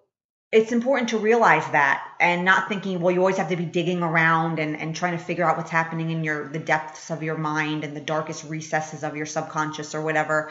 it's 0.51 0.73
important 0.73 1.11
to 1.11 1.19
realize 1.19 1.67
that 1.73 2.03
and 2.21 2.45
not 2.45 2.69
thinking, 2.69 3.01
well, 3.01 3.13
you 3.13 3.21
always 3.21 3.37
have 3.37 3.51
to 3.51 3.57
be 3.57 3.67
digging 3.67 4.03
around 4.03 4.59
and, 4.59 4.77
and 4.77 4.97
trying 4.97 5.17
to 5.17 5.23
figure 5.23 5.45
out 5.45 5.59
what's 5.59 5.71
happening 5.71 6.11
in 6.11 6.25
your 6.25 6.49
the 6.49 6.59
depths 6.59 7.11
of 7.11 7.23
your 7.23 7.37
mind 7.37 7.85
and 7.85 7.95
the 7.95 8.01
darkest 8.01 8.45
recesses 8.45 9.05
of 9.05 9.15
your 9.15 9.27
subconscious 9.27 9.95
or 9.95 10.01
whatever. 10.03 10.51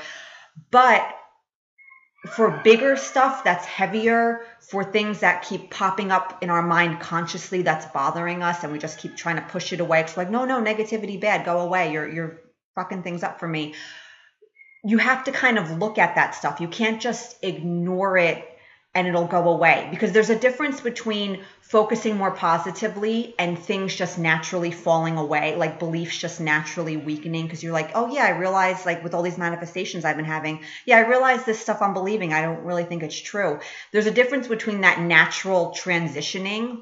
But 0.69 1.03
for 2.35 2.61
bigger 2.63 2.95
stuff 2.95 3.43
that's 3.43 3.65
heavier, 3.65 4.41
for 4.59 4.83
things 4.83 5.21
that 5.21 5.43
keep 5.43 5.71
popping 5.71 6.11
up 6.11 6.43
in 6.43 6.49
our 6.51 6.61
mind 6.61 6.99
consciously 6.99 7.63
that's 7.63 7.85
bothering 7.87 8.43
us, 8.43 8.63
and 8.63 8.71
we 8.71 8.77
just 8.79 8.99
keep 8.99 9.15
trying 9.15 9.37
to 9.37 9.43
push 9.43 9.73
it 9.73 9.79
away. 9.79 10.01
It's 10.01 10.17
like, 10.17 10.29
no, 10.29 10.45
no, 10.45 10.61
negativity 10.61 11.19
bad, 11.19 11.43
go 11.43 11.61
away. 11.61 11.91
You're 11.91 12.07
you're 12.07 12.41
fucking 12.75 13.01
things 13.01 13.23
up 13.23 13.39
for 13.39 13.47
me. 13.47 13.73
You 14.83 14.99
have 14.99 15.23
to 15.23 15.31
kind 15.31 15.57
of 15.57 15.71
look 15.79 15.97
at 15.97 16.15
that 16.15 16.35
stuff. 16.35 16.61
You 16.61 16.67
can't 16.67 17.01
just 17.01 17.43
ignore 17.43 18.17
it 18.17 18.56
and 18.97 19.07
it'll 19.07 19.27
go 19.27 19.49
away 19.49 19.87
because 19.91 20.11
there's 20.11 20.31
a 20.31 20.39
difference 20.39 20.81
between 20.81 21.43
focusing 21.61 22.17
more 22.17 22.31
positively 22.31 23.35
and 23.37 23.59
things 23.59 23.95
just 23.95 24.17
naturally 24.17 24.71
falling 24.71 25.17
away, 25.17 25.55
like 25.55 25.77
beliefs 25.77 26.17
just 26.17 26.41
naturally 26.41 26.97
weakening 26.97 27.45
because 27.45 27.61
you're 27.61 27.73
like, 27.73 27.91
oh 27.93 28.11
yeah, 28.11 28.25
I 28.25 28.39
realize 28.39 28.87
like 28.87 29.03
with 29.03 29.13
all 29.13 29.21
these 29.21 29.37
manifestations 29.37 30.03
I've 30.03 30.15
been 30.15 30.25
having, 30.25 30.61
yeah, 30.83 30.97
I 30.97 31.01
realize 31.01 31.45
this 31.45 31.59
stuff 31.59 31.79
I'm 31.79 31.93
believing. 31.93 32.33
I 32.33 32.41
don't 32.41 32.63
really 32.63 32.85
think 32.85 33.03
it's 33.03 33.21
true. 33.21 33.59
There's 33.93 34.07
a 34.07 34.11
difference 34.11 34.47
between 34.47 34.81
that 34.81 34.99
natural 34.99 35.75
transitioning 35.77 36.81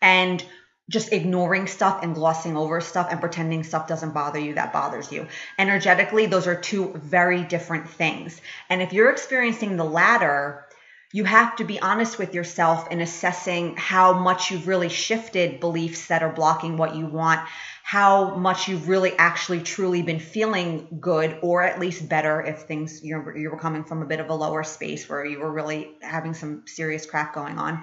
and 0.00 0.44
just 0.88 1.12
ignoring 1.12 1.66
stuff 1.66 2.04
and 2.04 2.14
glossing 2.14 2.56
over 2.56 2.80
stuff 2.80 3.08
and 3.10 3.18
pretending 3.18 3.64
stuff 3.64 3.88
doesn't 3.88 4.14
bother 4.14 4.38
you 4.38 4.54
that 4.54 4.72
bothers 4.72 5.10
you. 5.10 5.26
Energetically, 5.58 6.26
those 6.26 6.46
are 6.46 6.54
two 6.54 6.92
very 6.94 7.42
different 7.42 7.90
things. 7.90 8.40
And 8.70 8.80
if 8.80 8.92
you're 8.92 9.10
experiencing 9.10 9.76
the 9.76 9.84
latter, 9.84 10.64
you 11.12 11.24
have 11.24 11.56
to 11.56 11.64
be 11.64 11.80
honest 11.80 12.18
with 12.18 12.34
yourself 12.34 12.90
in 12.90 13.00
assessing 13.00 13.76
how 13.76 14.12
much 14.12 14.50
you've 14.50 14.68
really 14.68 14.90
shifted 14.90 15.58
beliefs 15.58 16.08
that 16.08 16.22
are 16.22 16.32
blocking 16.32 16.76
what 16.76 16.94
you 16.94 17.06
want, 17.06 17.40
how 17.82 18.34
much 18.34 18.68
you've 18.68 18.88
really 18.88 19.16
actually 19.16 19.62
truly 19.62 20.02
been 20.02 20.20
feeling 20.20 20.98
good 21.00 21.38
or 21.40 21.62
at 21.62 21.80
least 21.80 22.06
better 22.06 22.42
if 22.42 22.62
things 22.62 23.02
you 23.02 23.16
know, 23.16 23.32
you 23.34 23.50
were 23.50 23.58
coming 23.58 23.84
from 23.84 24.02
a 24.02 24.06
bit 24.06 24.20
of 24.20 24.28
a 24.28 24.34
lower 24.34 24.62
space 24.62 25.08
where 25.08 25.24
you 25.24 25.40
were 25.40 25.50
really 25.50 25.96
having 26.02 26.34
some 26.34 26.64
serious 26.66 27.06
crap 27.06 27.34
going 27.34 27.58
on. 27.58 27.82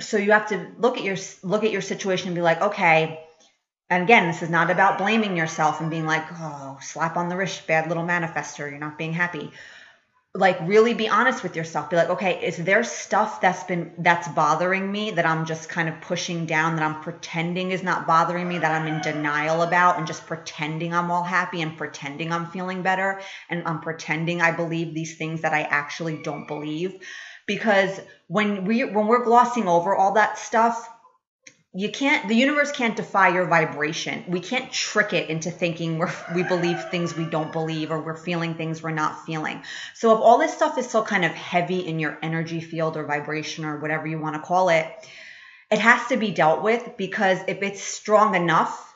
So 0.00 0.16
you 0.16 0.32
have 0.32 0.48
to 0.48 0.68
look 0.78 0.96
at 0.96 1.04
your 1.04 1.18
look 1.42 1.64
at 1.64 1.72
your 1.72 1.82
situation 1.82 2.28
and 2.28 2.34
be 2.34 2.40
like, 2.40 2.62
okay, 2.62 3.20
and 3.90 4.04
again, 4.04 4.28
this 4.28 4.40
is 4.40 4.48
not 4.48 4.70
about 4.70 4.96
blaming 4.96 5.36
yourself 5.36 5.82
and 5.82 5.90
being 5.90 6.06
like, 6.06 6.24
oh, 6.40 6.78
slap 6.80 7.18
on 7.18 7.28
the 7.28 7.36
wrist, 7.36 7.66
bad 7.66 7.88
little 7.88 8.04
manifester, 8.04 8.70
you're 8.70 8.78
not 8.78 8.96
being 8.96 9.12
happy 9.12 9.52
like 10.34 10.58
really 10.62 10.94
be 10.94 11.08
honest 11.10 11.42
with 11.42 11.56
yourself. 11.56 11.90
Be 11.90 11.96
like 11.96 12.08
okay 12.08 12.44
is 12.46 12.56
there 12.56 12.82
stuff 12.84 13.40
that's 13.40 13.64
been 13.64 13.92
that's 13.98 14.28
bothering 14.28 14.90
me 14.90 15.10
that 15.10 15.26
i'm 15.26 15.44
just 15.44 15.68
kind 15.68 15.88
of 15.88 16.00
pushing 16.00 16.46
down 16.46 16.76
that 16.76 16.82
i'm 16.82 17.02
pretending 17.02 17.70
is 17.70 17.82
not 17.82 18.06
bothering 18.06 18.48
me 18.48 18.58
that 18.58 18.72
i'm 18.72 18.86
in 18.86 19.00
denial 19.02 19.62
about 19.62 19.98
and 19.98 20.06
just 20.06 20.26
pretending 20.26 20.94
i'm 20.94 21.10
all 21.10 21.22
happy 21.22 21.60
and 21.60 21.76
pretending 21.76 22.32
i'm 22.32 22.46
feeling 22.46 22.80
better 22.82 23.20
and 23.50 23.62
i'm 23.66 23.80
pretending 23.80 24.40
i 24.40 24.50
believe 24.50 24.94
these 24.94 25.16
things 25.16 25.42
that 25.42 25.52
i 25.52 25.62
actually 25.62 26.22
don't 26.22 26.46
believe? 26.46 26.94
Because 27.46 28.00
when 28.28 28.64
we 28.64 28.84
when 28.84 29.08
we're 29.08 29.24
glossing 29.24 29.68
over 29.68 29.94
all 29.94 30.14
that 30.14 30.38
stuff 30.38 30.88
you 31.74 31.90
can't 31.90 32.28
the 32.28 32.36
universe 32.36 32.70
can't 32.72 32.96
defy 32.96 33.28
your 33.28 33.46
vibration. 33.46 34.24
We 34.28 34.40
can't 34.40 34.70
trick 34.70 35.12
it 35.12 35.30
into 35.30 35.50
thinking 35.50 35.98
we're, 35.98 36.12
we 36.34 36.42
believe 36.42 36.82
things 36.90 37.16
we 37.16 37.24
don't 37.24 37.52
believe 37.52 37.90
or 37.90 38.00
we're 38.00 38.16
feeling 38.16 38.54
things 38.54 38.82
we're 38.82 38.90
not 38.90 39.24
feeling. 39.24 39.62
So 39.94 40.14
if 40.14 40.20
all 40.20 40.38
this 40.38 40.54
stuff 40.54 40.76
is 40.76 40.86
still 40.86 41.04
kind 41.04 41.24
of 41.24 41.32
heavy 41.32 41.80
in 41.80 41.98
your 41.98 42.18
energy 42.22 42.60
field 42.60 42.96
or 42.96 43.06
vibration 43.06 43.64
or 43.64 43.78
whatever 43.78 44.06
you 44.06 44.18
want 44.18 44.34
to 44.36 44.42
call 44.42 44.68
it 44.68 44.86
it 45.72 45.78
has 45.78 46.06
to 46.08 46.18
be 46.18 46.30
dealt 46.30 46.62
with 46.62 46.96
because 46.98 47.38
if 47.48 47.62
it's 47.62 47.82
strong 47.82 48.34
enough 48.34 48.91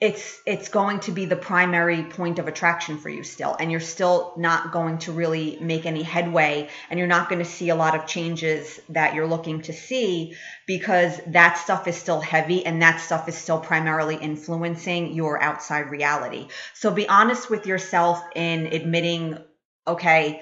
it's 0.00 0.40
it's 0.46 0.68
going 0.68 1.00
to 1.00 1.10
be 1.10 1.24
the 1.24 1.34
primary 1.34 2.04
point 2.04 2.38
of 2.38 2.46
attraction 2.46 2.98
for 2.98 3.08
you 3.08 3.24
still 3.24 3.56
and 3.58 3.70
you're 3.70 3.80
still 3.80 4.32
not 4.36 4.70
going 4.70 4.98
to 4.98 5.10
really 5.10 5.58
make 5.60 5.86
any 5.86 6.04
headway 6.04 6.68
and 6.88 6.98
you're 6.98 7.08
not 7.08 7.28
going 7.28 7.40
to 7.40 7.44
see 7.44 7.68
a 7.70 7.74
lot 7.74 7.96
of 7.96 8.06
changes 8.06 8.78
that 8.88 9.14
you're 9.14 9.26
looking 9.26 9.60
to 9.60 9.72
see 9.72 10.36
because 10.68 11.20
that 11.26 11.58
stuff 11.58 11.88
is 11.88 11.96
still 11.96 12.20
heavy 12.20 12.64
and 12.64 12.80
that 12.80 13.00
stuff 13.00 13.28
is 13.28 13.36
still 13.36 13.58
primarily 13.58 14.14
influencing 14.14 15.14
your 15.14 15.42
outside 15.42 15.90
reality 15.90 16.46
so 16.74 16.92
be 16.92 17.08
honest 17.08 17.50
with 17.50 17.66
yourself 17.66 18.22
in 18.36 18.66
admitting 18.66 19.36
okay 19.86 20.40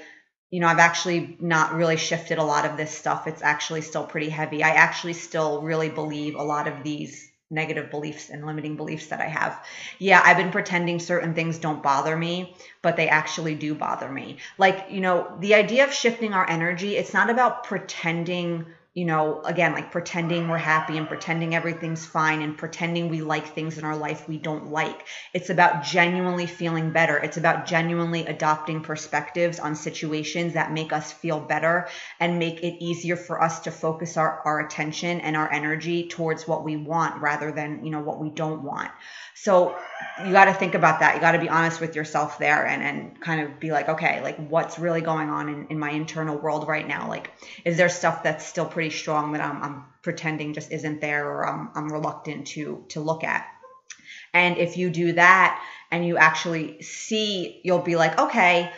you 0.49 0.61
know, 0.61 0.69
I've 0.69 0.79
actually 0.79 1.37
not 1.41 1.75
really 1.75 1.97
shifted 1.97 2.39
a 2.39 2.45
lot 2.45 2.67
of 2.67 2.77
this 2.77 2.97
stuff. 2.97 3.27
It's 3.27 3.43
actually 3.43 3.83
still 3.83 4.05
pretty 4.05 4.29
heavy. 4.29 4.63
I 4.63 4.71
actually 4.71 5.15
still 5.15 5.61
really 5.61 5.89
believe 5.89 6.37
a 6.37 6.43
lot 6.43 6.69
of 6.69 6.85
these 6.85 7.29
negative 7.51 7.91
beliefs 7.91 8.31
and 8.31 8.45
limiting 8.45 8.77
beliefs 8.77 9.07
that 9.09 9.21
I 9.21 9.29
have. 9.29 9.65
Yeah, 9.99 10.21
I've 10.25 10.37
been 10.37 10.51
pretending 10.51 10.99
certain 10.99 11.35
things 11.35 11.59
don't 11.59 11.83
bother 11.83 12.17
me, 12.17 12.57
but 12.83 12.97
they 12.97 13.09
actually 13.09 13.55
do 13.55 13.75
bother 13.75 14.11
me. 14.11 14.39
Like, 14.59 14.87
you 14.91 15.01
know, 15.01 15.37
the 15.41 15.55
idea 15.55 15.85
of 15.85 15.93
shifting 15.93 16.35
our 16.35 16.49
energy, 16.49 16.97
it's 16.97 17.15
not 17.15 17.31
about 17.31 17.65
pretending 17.65 18.67
you 18.97 19.05
know, 19.05 19.43
again, 19.43 19.75
like 19.75 19.93
pretending 19.93 20.49
we're 20.49 20.57
happy 20.57 20.97
and 20.97 21.07
pretending 21.07 21.55
everything's 21.55 22.07
fine 22.07 22.41
and 22.41 22.57
pretending 22.57 23.11
we 23.11 23.21
like 23.21 23.55
things 23.55 23.77
in 23.77 23.85
our 23.85 23.95
life 23.95 24.27
we 24.27 24.39
don't 24.39 24.71
like. 24.71 25.07
It's 25.35 25.51
about 25.51 25.85
genuinely 25.85 26.47
feeling 26.47 26.93
better. 26.93 27.19
It's 27.19 27.37
about 27.37 27.67
genuinely 27.67 28.25
adopting 28.25 28.81
perspectives 28.81 29.61
on 29.61 29.75
situations 29.75 30.55
that 30.55 30.73
make 30.73 30.95
us 30.95 31.13
feel 31.13 31.39
better 31.39 31.89
and 32.19 32.39
make 32.39 32.63
it 32.63 32.83
easier 32.83 33.17
for 33.17 33.43
us 33.43 33.61
to 33.61 33.71
focus 33.71 34.17
our, 34.17 34.41
our 34.47 34.61
attention 34.61 35.21
and 35.21 35.37
our 35.37 35.53
energy 35.53 36.09
towards 36.09 36.49
what 36.49 36.65
we 36.65 36.79
want 36.79 37.21
rather 37.21 37.53
than, 37.53 37.85
you 37.85 37.91
know, 37.91 38.01
what 38.01 38.19
we 38.19 38.31
don't 38.31 38.63
want. 38.63 38.91
So 39.35 39.77
you 40.25 40.33
got 40.33 40.47
to 40.47 40.55
think 40.55 40.75
about 40.75 41.01
that. 41.01 41.15
You 41.15 41.21
got 41.21 41.33
to 41.33 41.39
be 41.39 41.49
honest 41.49 41.81
with 41.81 41.95
yourself 41.95 42.39
there 42.39 42.67
and, 42.67 42.83
and 42.83 43.21
kind 43.21 43.43
of 43.43 43.61
be 43.61 43.71
like, 43.71 43.89
okay, 43.89 44.23
like 44.23 44.37
what's 44.37 44.79
really 44.79 45.03
going 45.03 45.29
on 45.29 45.49
in, 45.49 45.67
in 45.69 45.79
my 45.79 45.91
internal 45.91 46.39
world 46.39 46.67
right 46.67 46.87
now? 46.87 47.09
Like, 47.09 47.31
is 47.65 47.77
there 47.77 47.89
stuff 47.89 48.23
that's 48.23 48.45
still 48.45 48.67
pretty 48.67 48.91
strong 48.91 49.33
that 49.33 49.43
I'm, 49.43 49.63
I'm 49.63 49.85
pretending 50.03 50.55
just 50.55 50.73
isn't 50.73 51.01
there 51.01 51.27
or 51.27 51.47
I'm, 51.47 51.71
I'm 51.75 51.93
reluctant 51.93 52.47
to, 52.49 52.85
to 52.89 53.01
look 53.01 53.25
at? 53.25 53.47
And 54.33 54.59
if 54.59 54.77
you 54.77 54.91
do 54.91 55.13
that 55.13 55.63
and 55.91 56.07
you 56.07 56.17
actually 56.17 56.83
see, 56.83 57.61
you'll 57.63 57.81
be 57.81 57.97
like, 57.97 58.19
okay, 58.19 58.73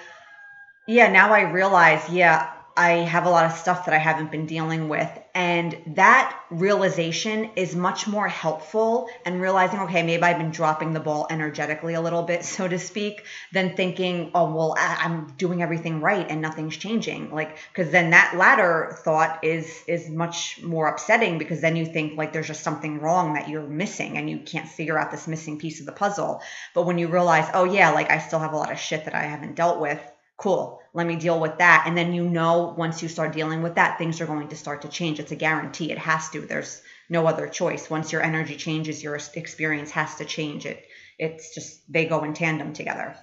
yeah, 0.86 1.10
now 1.10 1.32
I 1.32 1.42
realize, 1.42 2.08
yeah, 2.08 2.50
I 2.76 2.90
have 2.90 3.26
a 3.26 3.30
lot 3.30 3.44
of 3.44 3.52
stuff 3.52 3.86
that 3.86 3.94
I 3.94 3.98
haven't 3.98 4.30
been 4.30 4.46
dealing 4.46 4.88
with. 4.88 5.10
And 5.38 5.80
that 5.94 6.36
realization 6.50 7.50
is 7.54 7.76
much 7.76 8.08
more 8.08 8.26
helpful 8.26 9.08
and 9.24 9.40
realizing, 9.40 9.78
okay, 9.82 10.02
maybe 10.02 10.20
I've 10.24 10.36
been 10.36 10.50
dropping 10.50 10.94
the 10.94 10.98
ball 11.00 11.28
energetically 11.30 11.94
a 11.94 12.00
little 12.00 12.24
bit, 12.24 12.44
so 12.56 12.66
to 12.66 12.76
speak, 12.76 13.22
than 13.52 13.76
thinking, 13.76 14.32
oh, 14.34 14.52
well, 14.52 14.74
I'm 14.76 15.28
doing 15.36 15.62
everything 15.62 16.00
right 16.00 16.26
and 16.28 16.42
nothing's 16.42 16.76
changing. 16.76 17.30
Like, 17.30 17.56
because 17.72 17.92
then 17.92 18.10
that 18.10 18.34
latter 18.36 18.98
thought 19.04 19.44
is 19.44 19.84
is 19.86 20.10
much 20.10 20.60
more 20.60 20.88
upsetting 20.88 21.38
because 21.38 21.60
then 21.60 21.76
you 21.76 21.86
think 21.86 22.18
like 22.18 22.32
there's 22.32 22.48
just 22.48 22.64
something 22.64 22.98
wrong 22.98 23.34
that 23.34 23.48
you're 23.48 23.62
missing 23.62 24.18
and 24.18 24.28
you 24.28 24.40
can't 24.40 24.68
figure 24.68 24.98
out 24.98 25.12
this 25.12 25.28
missing 25.28 25.60
piece 25.60 25.78
of 25.78 25.86
the 25.86 25.92
puzzle. 25.92 26.42
But 26.74 26.82
when 26.82 26.98
you 26.98 27.06
realize, 27.06 27.48
oh 27.54 27.62
yeah, 27.62 27.90
like 27.90 28.10
I 28.10 28.18
still 28.18 28.40
have 28.40 28.54
a 28.54 28.56
lot 28.56 28.72
of 28.72 28.80
shit 28.80 29.04
that 29.04 29.14
I 29.14 29.22
haven't 29.22 29.54
dealt 29.54 29.78
with, 29.78 30.00
cool 30.36 30.80
let 30.98 31.06
me 31.06 31.14
deal 31.14 31.38
with 31.38 31.58
that. 31.58 31.84
And 31.86 31.96
then 31.96 32.12
you 32.12 32.24
know 32.24 32.74
once 32.76 33.02
you 33.04 33.08
start 33.08 33.32
dealing 33.32 33.62
with 33.62 33.76
that 33.76 33.98
things 33.98 34.20
are 34.20 34.26
going 34.26 34.48
to 34.48 34.56
start 34.56 34.82
to 34.82 34.88
change. 34.88 35.20
It's 35.20 35.30
a 35.30 35.36
guarantee. 35.36 35.92
It 35.92 35.98
has 35.98 36.28
to. 36.30 36.40
There's 36.40 36.82
no 37.08 37.24
other 37.24 37.46
choice. 37.46 37.88
Once 37.88 38.10
your 38.10 38.20
energy 38.20 38.56
changes 38.56 39.00
your 39.00 39.16
experience 39.34 39.92
has 39.92 40.16
to 40.16 40.24
change. 40.24 40.66
It 40.66 40.84
it's 41.16 41.54
just 41.54 41.80
they 41.88 42.06
go 42.06 42.24
in 42.24 42.34
tandem 42.34 42.72
together. 42.72 43.16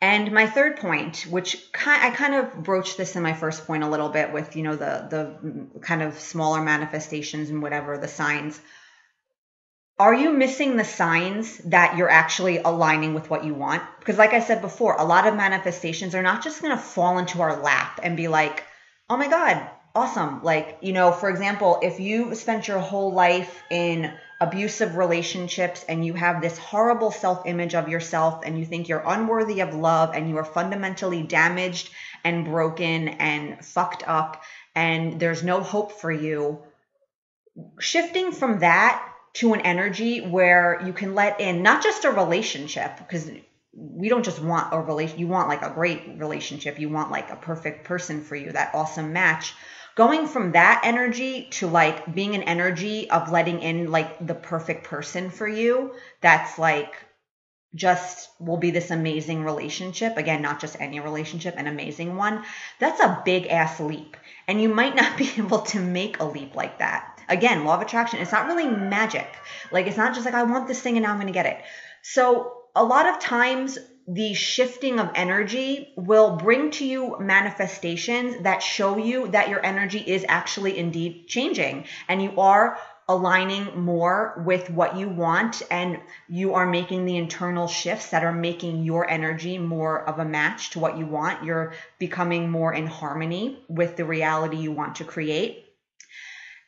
And 0.00 0.30
my 0.30 0.46
third 0.46 0.76
point 0.76 1.26
which 1.28 1.56
i 1.84 2.10
kind 2.10 2.36
of 2.36 2.62
broached 2.62 2.96
this 2.96 3.16
in 3.16 3.24
my 3.24 3.32
first 3.32 3.66
point 3.66 3.82
a 3.82 3.88
little 3.88 4.10
bit 4.10 4.32
with 4.32 4.54
you 4.54 4.62
know 4.62 4.76
the 4.76 5.08
the 5.10 5.80
kind 5.80 6.00
of 6.00 6.16
smaller 6.16 6.62
manifestations 6.62 7.50
and 7.50 7.60
whatever 7.60 7.98
the 7.98 8.06
signs 8.06 8.60
are 9.98 10.14
you 10.14 10.30
missing 10.30 10.76
the 10.76 10.84
signs 10.84 11.56
that 11.58 11.96
you're 11.96 12.10
actually 12.10 12.58
aligning 12.58 13.14
with 13.14 13.30
what 13.30 13.44
you 13.44 13.54
want? 13.54 13.82
Because, 13.98 14.18
like 14.18 14.34
I 14.34 14.40
said 14.40 14.60
before, 14.60 14.94
a 14.94 15.04
lot 15.04 15.26
of 15.26 15.34
manifestations 15.34 16.14
are 16.14 16.22
not 16.22 16.44
just 16.44 16.60
going 16.60 16.76
to 16.76 16.82
fall 16.82 17.18
into 17.18 17.40
our 17.40 17.62
lap 17.62 18.00
and 18.02 18.16
be 18.16 18.28
like, 18.28 18.62
oh 19.08 19.16
my 19.16 19.28
God, 19.28 19.70
awesome. 19.94 20.42
Like, 20.42 20.78
you 20.82 20.92
know, 20.92 21.12
for 21.12 21.30
example, 21.30 21.80
if 21.82 21.98
you 21.98 22.34
spent 22.34 22.68
your 22.68 22.78
whole 22.78 23.14
life 23.14 23.62
in 23.70 24.12
abusive 24.38 24.96
relationships 24.96 25.82
and 25.88 26.04
you 26.04 26.12
have 26.12 26.42
this 26.42 26.58
horrible 26.58 27.10
self 27.10 27.46
image 27.46 27.74
of 27.74 27.88
yourself 27.88 28.42
and 28.44 28.58
you 28.58 28.66
think 28.66 28.88
you're 28.88 29.02
unworthy 29.06 29.60
of 29.60 29.74
love 29.74 30.14
and 30.14 30.28
you 30.28 30.36
are 30.36 30.44
fundamentally 30.44 31.22
damaged 31.22 31.88
and 32.22 32.44
broken 32.44 33.08
and 33.08 33.64
fucked 33.64 34.06
up 34.06 34.42
and 34.74 35.18
there's 35.18 35.42
no 35.42 35.62
hope 35.62 35.92
for 35.92 36.12
you, 36.12 36.62
shifting 37.80 38.30
from 38.30 38.58
that 38.58 39.02
to 39.36 39.52
an 39.52 39.60
energy 39.60 40.20
where 40.20 40.80
you 40.84 40.92
can 40.92 41.14
let 41.14 41.40
in 41.40 41.62
not 41.62 41.82
just 41.82 42.04
a 42.04 42.10
relationship 42.10 42.96
because 42.98 43.30
we 43.72 44.08
don't 44.08 44.24
just 44.24 44.40
want 44.40 44.72
a 44.72 44.80
relation 44.80 45.18
you 45.18 45.28
want 45.28 45.48
like 45.48 45.62
a 45.62 45.70
great 45.70 46.02
relationship. 46.16 46.78
You 46.78 46.88
want 46.88 47.10
like 47.10 47.30
a 47.30 47.36
perfect 47.36 47.84
person 47.84 48.22
for 48.22 48.34
you 48.34 48.52
that 48.52 48.74
awesome 48.74 49.12
match. 49.12 49.54
Going 49.94 50.26
from 50.26 50.52
that 50.52 50.82
energy 50.84 51.48
to 51.52 51.66
like 51.66 52.14
being 52.14 52.34
an 52.34 52.42
energy 52.42 53.10
of 53.10 53.30
letting 53.30 53.60
in 53.60 53.90
like 53.90 54.26
the 54.26 54.34
perfect 54.34 54.84
person 54.84 55.30
for 55.30 55.48
you 55.48 55.92
that's 56.20 56.58
like 56.58 56.94
just 57.76 58.30
will 58.40 58.56
be 58.56 58.72
this 58.72 58.90
amazing 58.90 59.44
relationship. 59.44 60.16
Again 60.16 60.42
not 60.42 60.60
just 60.60 60.80
any 60.80 60.98
relationship 60.98 61.54
an 61.56 61.68
amazing 61.68 62.16
one. 62.16 62.42
That's 62.80 63.00
a 63.00 63.22
big 63.24 63.46
ass 63.46 63.78
leap. 63.78 64.16
And 64.48 64.60
you 64.60 64.68
might 64.68 64.96
not 64.96 65.16
be 65.22 65.30
able 65.38 65.60
to 65.60 65.80
make 65.80 66.18
a 66.18 66.24
leap 66.24 66.56
like 66.56 66.80
that. 66.80 67.22
Again 67.28 67.64
law 67.64 67.76
of 67.76 67.82
attraction 67.82 68.20
it's 68.20 68.32
not 68.32 68.46
really 68.46 68.66
magic. 68.66 69.28
Like 69.70 69.86
it's 69.86 69.96
not 69.96 70.14
just 70.14 70.26
like 70.26 70.34
i 70.34 70.42
want 70.42 70.66
this 70.66 70.80
thing 70.80 70.96
and 70.96 71.04
now 71.04 71.12
i'm 71.12 71.18
going 71.18 71.28
to 71.28 71.32
get 71.32 71.46
it. 71.46 71.62
So 72.02 72.52
a 72.74 72.84
lot 72.84 73.06
of 73.06 73.20
times 73.20 73.78
the 74.08 74.34
shifting 74.34 75.00
of 75.00 75.10
energy 75.14 75.92
will 75.96 76.36
bring 76.36 76.70
to 76.70 76.84
you 76.86 77.16
manifestations 77.18 78.42
that 78.42 78.62
show 78.62 78.98
you 78.98 79.28
that 79.28 79.48
your 79.48 79.64
energy 79.64 79.98
is 79.98 80.24
actually 80.28 80.78
indeed 80.78 81.26
changing. 81.26 81.86
And 82.08 82.22
you 82.22 82.36
are 82.36 82.78
aligning 83.08 83.80
more 83.80 84.42
with 84.44 84.68
what 84.68 84.96
you 84.96 85.08
want 85.08 85.62
and 85.70 86.00
you 86.28 86.54
are 86.54 86.66
making 86.66 87.04
the 87.04 87.16
internal 87.16 87.68
shifts 87.68 88.10
that 88.10 88.24
are 88.24 88.32
making 88.32 88.82
your 88.82 89.08
energy 89.08 89.58
more 89.58 90.08
of 90.08 90.18
a 90.18 90.24
match 90.24 90.70
to 90.70 90.80
what 90.80 90.98
you 90.98 91.06
want. 91.06 91.44
You're 91.44 91.72
becoming 91.98 92.50
more 92.50 92.74
in 92.74 92.86
harmony 92.86 93.64
with 93.68 93.96
the 93.96 94.04
reality 94.04 94.56
you 94.56 94.72
want 94.72 94.96
to 94.96 95.04
create. 95.04 95.66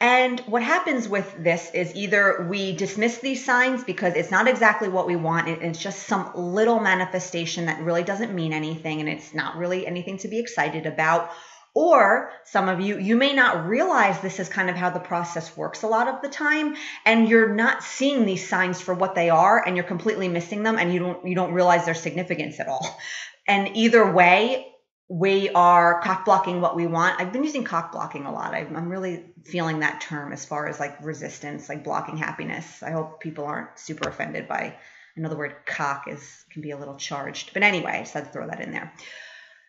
And 0.00 0.38
what 0.40 0.62
happens 0.62 1.08
with 1.08 1.42
this 1.42 1.72
is 1.74 1.96
either 1.96 2.46
we 2.48 2.76
dismiss 2.76 3.18
these 3.18 3.44
signs 3.44 3.82
because 3.82 4.14
it's 4.14 4.30
not 4.30 4.46
exactly 4.46 4.88
what 4.88 5.08
we 5.08 5.16
want, 5.16 5.48
and 5.48 5.60
it's 5.60 5.82
just 5.82 6.04
some 6.04 6.30
little 6.36 6.78
manifestation 6.78 7.66
that 7.66 7.82
really 7.82 8.04
doesn't 8.04 8.32
mean 8.32 8.52
anything 8.52 9.00
and 9.00 9.08
it's 9.08 9.34
not 9.34 9.56
really 9.56 9.88
anything 9.88 10.18
to 10.18 10.28
be 10.28 10.38
excited 10.38 10.86
about. 10.86 11.32
Or 11.74 12.30
some 12.44 12.68
of 12.68 12.80
you, 12.80 12.98
you 12.98 13.16
may 13.16 13.34
not 13.34 13.68
realize 13.68 14.20
this 14.20 14.40
is 14.40 14.48
kind 14.48 14.68
of 14.68 14.76
how 14.76 14.90
the 14.90 15.00
process 15.00 15.56
works 15.56 15.82
a 15.82 15.86
lot 15.86 16.08
of 16.08 16.22
the 16.22 16.28
time, 16.28 16.76
and 17.04 17.28
you're 17.28 17.54
not 17.54 17.82
seeing 17.82 18.26
these 18.26 18.48
signs 18.48 18.80
for 18.80 18.94
what 18.94 19.14
they 19.14 19.30
are, 19.30 19.62
and 19.64 19.76
you're 19.76 19.84
completely 19.84 20.28
missing 20.28 20.62
them, 20.62 20.78
and 20.78 20.92
you 20.92 20.98
don't 20.98 21.26
you 21.26 21.34
don't 21.34 21.52
realize 21.52 21.84
their 21.84 21.94
significance 21.94 22.60
at 22.60 22.68
all. 22.68 22.98
And 23.50 23.78
either 23.78 24.12
way, 24.12 24.66
we 25.08 25.48
are 25.48 26.02
cock 26.02 26.26
blocking 26.26 26.60
what 26.60 26.76
we 26.76 26.86
want. 26.86 27.18
I've 27.18 27.32
been 27.32 27.44
using 27.44 27.64
cock 27.64 27.92
blocking 27.92 28.26
a 28.26 28.32
lot. 28.32 28.54
I'm 28.54 28.90
really 28.90 29.24
feeling 29.46 29.80
that 29.80 30.02
term 30.02 30.34
as 30.34 30.44
far 30.44 30.68
as 30.68 30.78
like 30.78 31.02
resistance, 31.02 31.66
like 31.68 31.82
blocking 31.82 32.18
happiness. 32.18 32.82
I 32.82 32.90
hope 32.90 33.20
people 33.20 33.46
aren't 33.46 33.78
super 33.78 34.06
offended 34.06 34.48
by. 34.48 34.76
I 35.16 35.20
know 35.20 35.30
the 35.30 35.36
word 35.36 35.56
cock 35.64 36.04
is 36.08 36.44
can 36.52 36.60
be 36.60 36.72
a 36.72 36.76
little 36.76 36.96
charged, 36.96 37.54
but 37.54 37.62
anyway, 37.62 37.92
I 37.92 38.00
just 38.00 38.12
had 38.12 38.26
to 38.26 38.30
throw 38.30 38.46
that 38.48 38.60
in 38.60 38.70
there. 38.70 38.92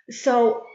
So 0.10 0.66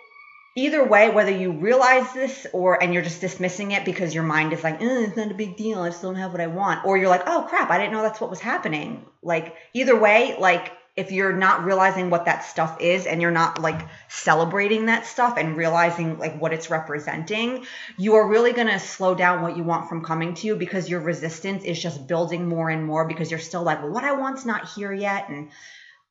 either 0.55 0.85
way, 0.85 1.11
whether 1.11 1.31
you 1.31 1.53
realize 1.53 2.13
this 2.13 2.47
or 2.53 2.83
and 2.83 2.95
you're 2.95 3.03
just 3.03 3.21
dismissing 3.21 3.73
it 3.73 3.85
because 3.85 4.15
your 4.15 4.23
mind 4.23 4.53
is 4.53 4.63
like, 4.63 4.81
eh, 4.81 5.05
it's 5.07 5.17
not 5.17 5.31
a 5.31 5.35
big 5.35 5.57
deal. 5.57 5.81
I 5.81 5.89
just 5.91 6.03
don't 6.03 6.15
have 6.17 6.33
what 6.33 6.41
I 6.41 6.47
want, 6.47 6.85
or 6.85 6.97
you're 6.97 7.09
like, 7.09 7.25
oh 7.27 7.47
crap, 7.49 7.71
I 7.71 7.79
didn't 7.79 7.93
know 7.93 8.03
that's 8.03 8.21
what 8.21 8.31
was 8.31 8.41
happening. 8.41 9.05
Like 9.23 9.55
either 9.73 9.99
way, 9.99 10.37
like 10.39 10.73
if 10.97 11.11
you're 11.11 11.33
not 11.33 11.65
realizing 11.65 12.09
what 12.09 12.27
that 12.27 12.45
stuff 12.45 12.81
is 12.81 13.07
and 13.07 13.21
you're 13.21 13.33
not 13.33 13.61
like 13.61 13.81
celebrating 14.09 14.87
that 14.87 15.07
stuff 15.07 15.37
and 15.37 15.57
realizing 15.57 16.19
like 16.19 16.41
what 16.41 16.53
it's 16.53 16.71
representing, 16.71 17.67
you 17.99 18.15
are 18.15 18.29
really 18.29 18.53
going 18.53 18.69
to 18.69 18.79
slow 18.79 19.13
down 19.13 19.43
what 19.43 19.57
you 19.57 19.65
want 19.65 19.89
from 19.89 20.05
coming 20.05 20.35
to 20.35 20.47
you 20.47 20.55
because 20.55 20.89
your 20.89 21.01
resistance 21.01 21.65
is 21.65 21.83
just 21.83 22.07
building 22.07 22.47
more 22.47 22.71
and 22.71 22.85
more 22.85 23.09
because 23.09 23.29
you're 23.29 23.41
still 23.41 23.65
like, 23.65 23.83
well, 23.83 23.91
what 23.91 24.05
I 24.05 24.13
want's 24.13 24.45
not 24.45 24.69
here 24.69 24.93
yet. 24.93 25.29
And 25.29 25.51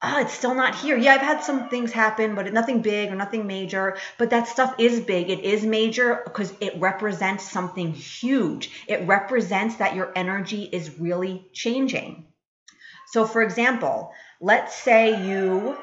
oh, 0.03 0.19
it's 0.19 0.33
still 0.33 0.53
not 0.53 0.75
here. 0.75 0.97
Yeah, 0.97 1.13
I've 1.13 1.21
had 1.21 1.43
some 1.43 1.69
things 1.69 1.91
happen, 1.91 2.35
but 2.35 2.51
nothing 2.51 2.81
big 2.81 3.11
or 3.11 3.15
nothing 3.15 3.47
major. 3.47 3.97
But 4.17 4.31
that 4.31 4.47
stuff 4.47 4.75
is 4.77 4.99
big. 4.99 5.29
It 5.29 5.39
is 5.39 5.65
major 5.65 6.21
because 6.25 6.53
it 6.59 6.79
represents 6.79 7.49
something 7.49 7.93
huge. 7.93 8.69
It 8.87 9.07
represents 9.07 9.77
that 9.77 9.95
your 9.95 10.11
energy 10.15 10.63
is 10.63 10.99
really 10.99 11.47
changing. 11.53 12.25
So, 13.07 13.25
for 13.25 13.41
example, 13.41 14.11
let's 14.41 14.75
say 14.75 15.25
you 15.25 15.77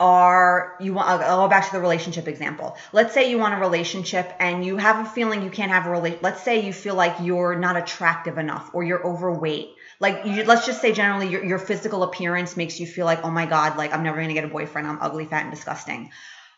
are 0.00 0.76
you 0.80 0.94
want 0.94 1.08
I'll 1.08 1.44
go 1.44 1.48
back 1.48 1.66
to 1.66 1.72
the 1.72 1.80
relationship 1.80 2.28
example. 2.28 2.76
Let's 2.92 3.12
say 3.14 3.30
you 3.30 3.38
want 3.38 3.54
a 3.54 3.58
relationship 3.58 4.32
and 4.38 4.64
you 4.64 4.76
have 4.76 5.04
a 5.04 5.08
feeling 5.08 5.42
you 5.42 5.50
can't 5.50 5.72
have 5.72 5.86
a 5.86 5.90
relate. 5.90 6.22
Let's 6.22 6.42
say 6.42 6.64
you 6.64 6.72
feel 6.72 6.94
like 6.94 7.16
you're 7.20 7.56
not 7.56 7.76
attractive 7.76 8.38
enough 8.38 8.70
or 8.72 8.84
you're 8.84 9.04
overweight. 9.04 9.70
Like 10.00 10.24
you, 10.24 10.44
let's 10.44 10.66
just 10.66 10.80
say 10.80 10.92
generally 10.92 11.28
your, 11.28 11.44
your 11.44 11.58
physical 11.58 12.04
appearance 12.04 12.56
makes 12.56 12.78
you 12.78 12.86
feel 12.86 13.06
like 13.06 13.24
oh 13.24 13.30
my 13.30 13.46
god 13.46 13.76
like 13.76 13.92
I'm 13.92 14.04
never 14.04 14.20
gonna 14.20 14.34
get 14.34 14.44
a 14.44 14.48
boyfriend. 14.48 14.86
I'm 14.86 14.98
ugly, 15.00 15.24
fat, 15.24 15.42
and 15.42 15.50
disgusting. 15.50 16.10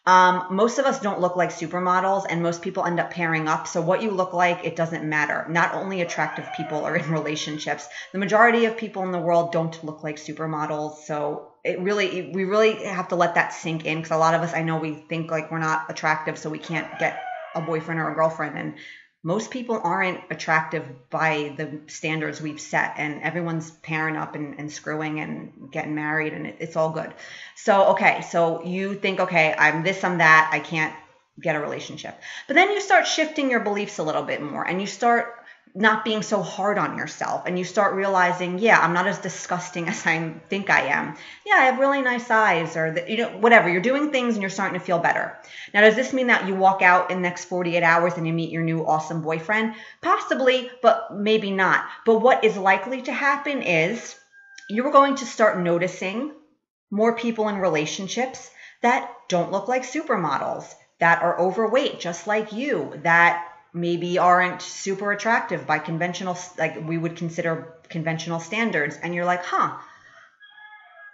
Um, 0.06 0.46
most 0.50 0.78
of 0.78 0.86
us 0.86 0.98
don't 1.00 1.20
look 1.20 1.36
like 1.36 1.50
supermodels, 1.50 2.24
and 2.28 2.42
most 2.42 2.62
people 2.62 2.86
end 2.86 2.98
up 2.98 3.10
pairing 3.10 3.48
up. 3.48 3.66
So, 3.66 3.82
what 3.82 4.02
you 4.02 4.10
look 4.10 4.32
like, 4.32 4.64
it 4.64 4.74
doesn't 4.74 5.04
matter. 5.04 5.46
Not 5.48 5.74
only 5.74 6.00
attractive 6.00 6.48
people 6.56 6.84
are 6.84 6.96
in 6.96 7.10
relationships, 7.10 7.86
the 8.12 8.18
majority 8.18 8.64
of 8.64 8.76
people 8.76 9.02
in 9.02 9.12
the 9.12 9.18
world 9.18 9.52
don't 9.52 9.84
look 9.84 10.02
like 10.02 10.16
supermodels. 10.16 11.04
So, 11.04 11.52
it 11.64 11.80
really, 11.80 12.30
we 12.32 12.44
really 12.44 12.84
have 12.84 13.08
to 13.08 13.16
let 13.16 13.34
that 13.34 13.52
sink 13.52 13.84
in 13.84 13.98
because 13.98 14.10
a 14.10 14.16
lot 14.16 14.34
of 14.34 14.40
us, 14.40 14.54
I 14.54 14.62
know 14.62 14.78
we 14.78 14.94
think 14.94 15.30
like 15.30 15.50
we're 15.50 15.58
not 15.58 15.90
attractive, 15.90 16.38
so 16.38 16.48
we 16.48 16.58
can't 16.58 16.98
get 16.98 17.22
a 17.54 17.60
boyfriend 17.60 18.00
or 18.00 18.10
a 18.10 18.14
girlfriend. 18.14 18.56
And 18.56 18.74
most 19.22 19.50
people 19.50 19.78
aren't 19.82 20.20
attractive 20.30 20.84
by 21.10 21.54
the 21.56 21.80
standards 21.88 22.40
we've 22.40 22.60
set 22.60 22.94
and 22.96 23.22
everyone's 23.22 23.70
pairing 23.70 24.16
up 24.16 24.34
and, 24.34 24.58
and 24.58 24.72
screwing 24.72 25.20
and 25.20 25.70
getting 25.70 25.94
married 25.94 26.32
and 26.32 26.46
it, 26.46 26.56
it's 26.60 26.76
all 26.76 26.90
good. 26.90 27.12
So 27.54 27.88
okay 27.88 28.22
so 28.30 28.64
you 28.64 28.94
think 28.94 29.20
okay 29.20 29.54
i'm 29.58 29.82
this 29.82 30.02
i'm 30.04 30.18
that 30.18 30.50
i 30.52 30.60
can't 30.60 30.94
get 31.40 31.56
a 31.56 31.60
relationship. 31.60 32.20
But 32.46 32.54
then 32.54 32.70
you 32.70 32.80
start 32.80 33.06
shifting 33.06 33.50
your 33.50 33.60
beliefs 33.60 33.98
a 33.98 34.02
little 34.02 34.22
bit 34.22 34.42
more 34.42 34.66
and 34.66 34.80
you 34.80 34.86
start 34.86 35.39
not 35.74 36.04
being 36.04 36.22
so 36.22 36.42
hard 36.42 36.78
on 36.78 36.98
yourself 36.98 37.44
and 37.46 37.58
you 37.58 37.64
start 37.64 37.94
realizing 37.94 38.58
yeah 38.58 38.78
i'm 38.80 38.92
not 38.92 39.06
as 39.06 39.18
disgusting 39.18 39.88
as 39.92 40.04
i 40.06 40.32
think 40.48 40.70
i 40.70 40.82
am. 40.82 41.16
Yeah 41.46 41.54
i 41.54 41.64
have 41.66 41.78
really 41.78 42.02
nice 42.02 42.30
eyes 42.30 42.76
or 42.76 42.92
the, 42.92 43.10
you 43.10 43.18
know 43.18 43.28
whatever. 43.38 43.68
You're 43.68 43.80
doing 43.80 44.10
things 44.10 44.34
and 44.34 44.42
you're 44.42 44.50
starting 44.50 44.78
to 44.78 44.84
feel 44.84 44.98
better. 44.98 45.36
Now 45.72 45.82
does 45.82 45.96
this 45.96 46.12
mean 46.12 46.28
that 46.28 46.46
you 46.46 46.54
walk 46.54 46.82
out 46.82 47.10
in 47.10 47.18
the 47.18 47.22
next 47.22 47.44
48 47.46 47.82
hours 47.82 48.14
and 48.16 48.26
you 48.26 48.32
meet 48.32 48.50
your 48.50 48.62
new 48.62 48.86
awesome 48.86 49.22
boyfriend? 49.22 49.74
Possibly 50.00 50.70
but 50.82 51.14
maybe 51.14 51.50
not. 51.50 51.84
But 52.04 52.20
what 52.20 52.44
is 52.44 52.56
likely 52.56 53.02
to 53.02 53.12
happen 53.12 53.62
is 53.62 54.16
you're 54.68 54.92
going 54.92 55.16
to 55.16 55.26
start 55.26 55.58
noticing 55.58 56.32
more 56.90 57.16
people 57.16 57.48
in 57.48 57.56
relationships 57.56 58.50
that 58.82 59.10
don't 59.28 59.52
look 59.52 59.68
like 59.68 59.82
supermodels 59.82 60.74
that 60.98 61.22
are 61.22 61.40
overweight 61.40 62.00
just 62.00 62.26
like 62.26 62.52
you 62.52 62.92
that 63.02 63.49
maybe 63.72 64.18
aren't 64.18 64.62
super 64.62 65.12
attractive 65.12 65.66
by 65.66 65.78
conventional 65.78 66.36
like 66.58 66.86
we 66.86 66.98
would 66.98 67.16
consider 67.16 67.74
conventional 67.88 68.40
standards. 68.40 68.96
And 69.02 69.14
you're 69.14 69.24
like 69.24 69.44
huh 69.44 69.78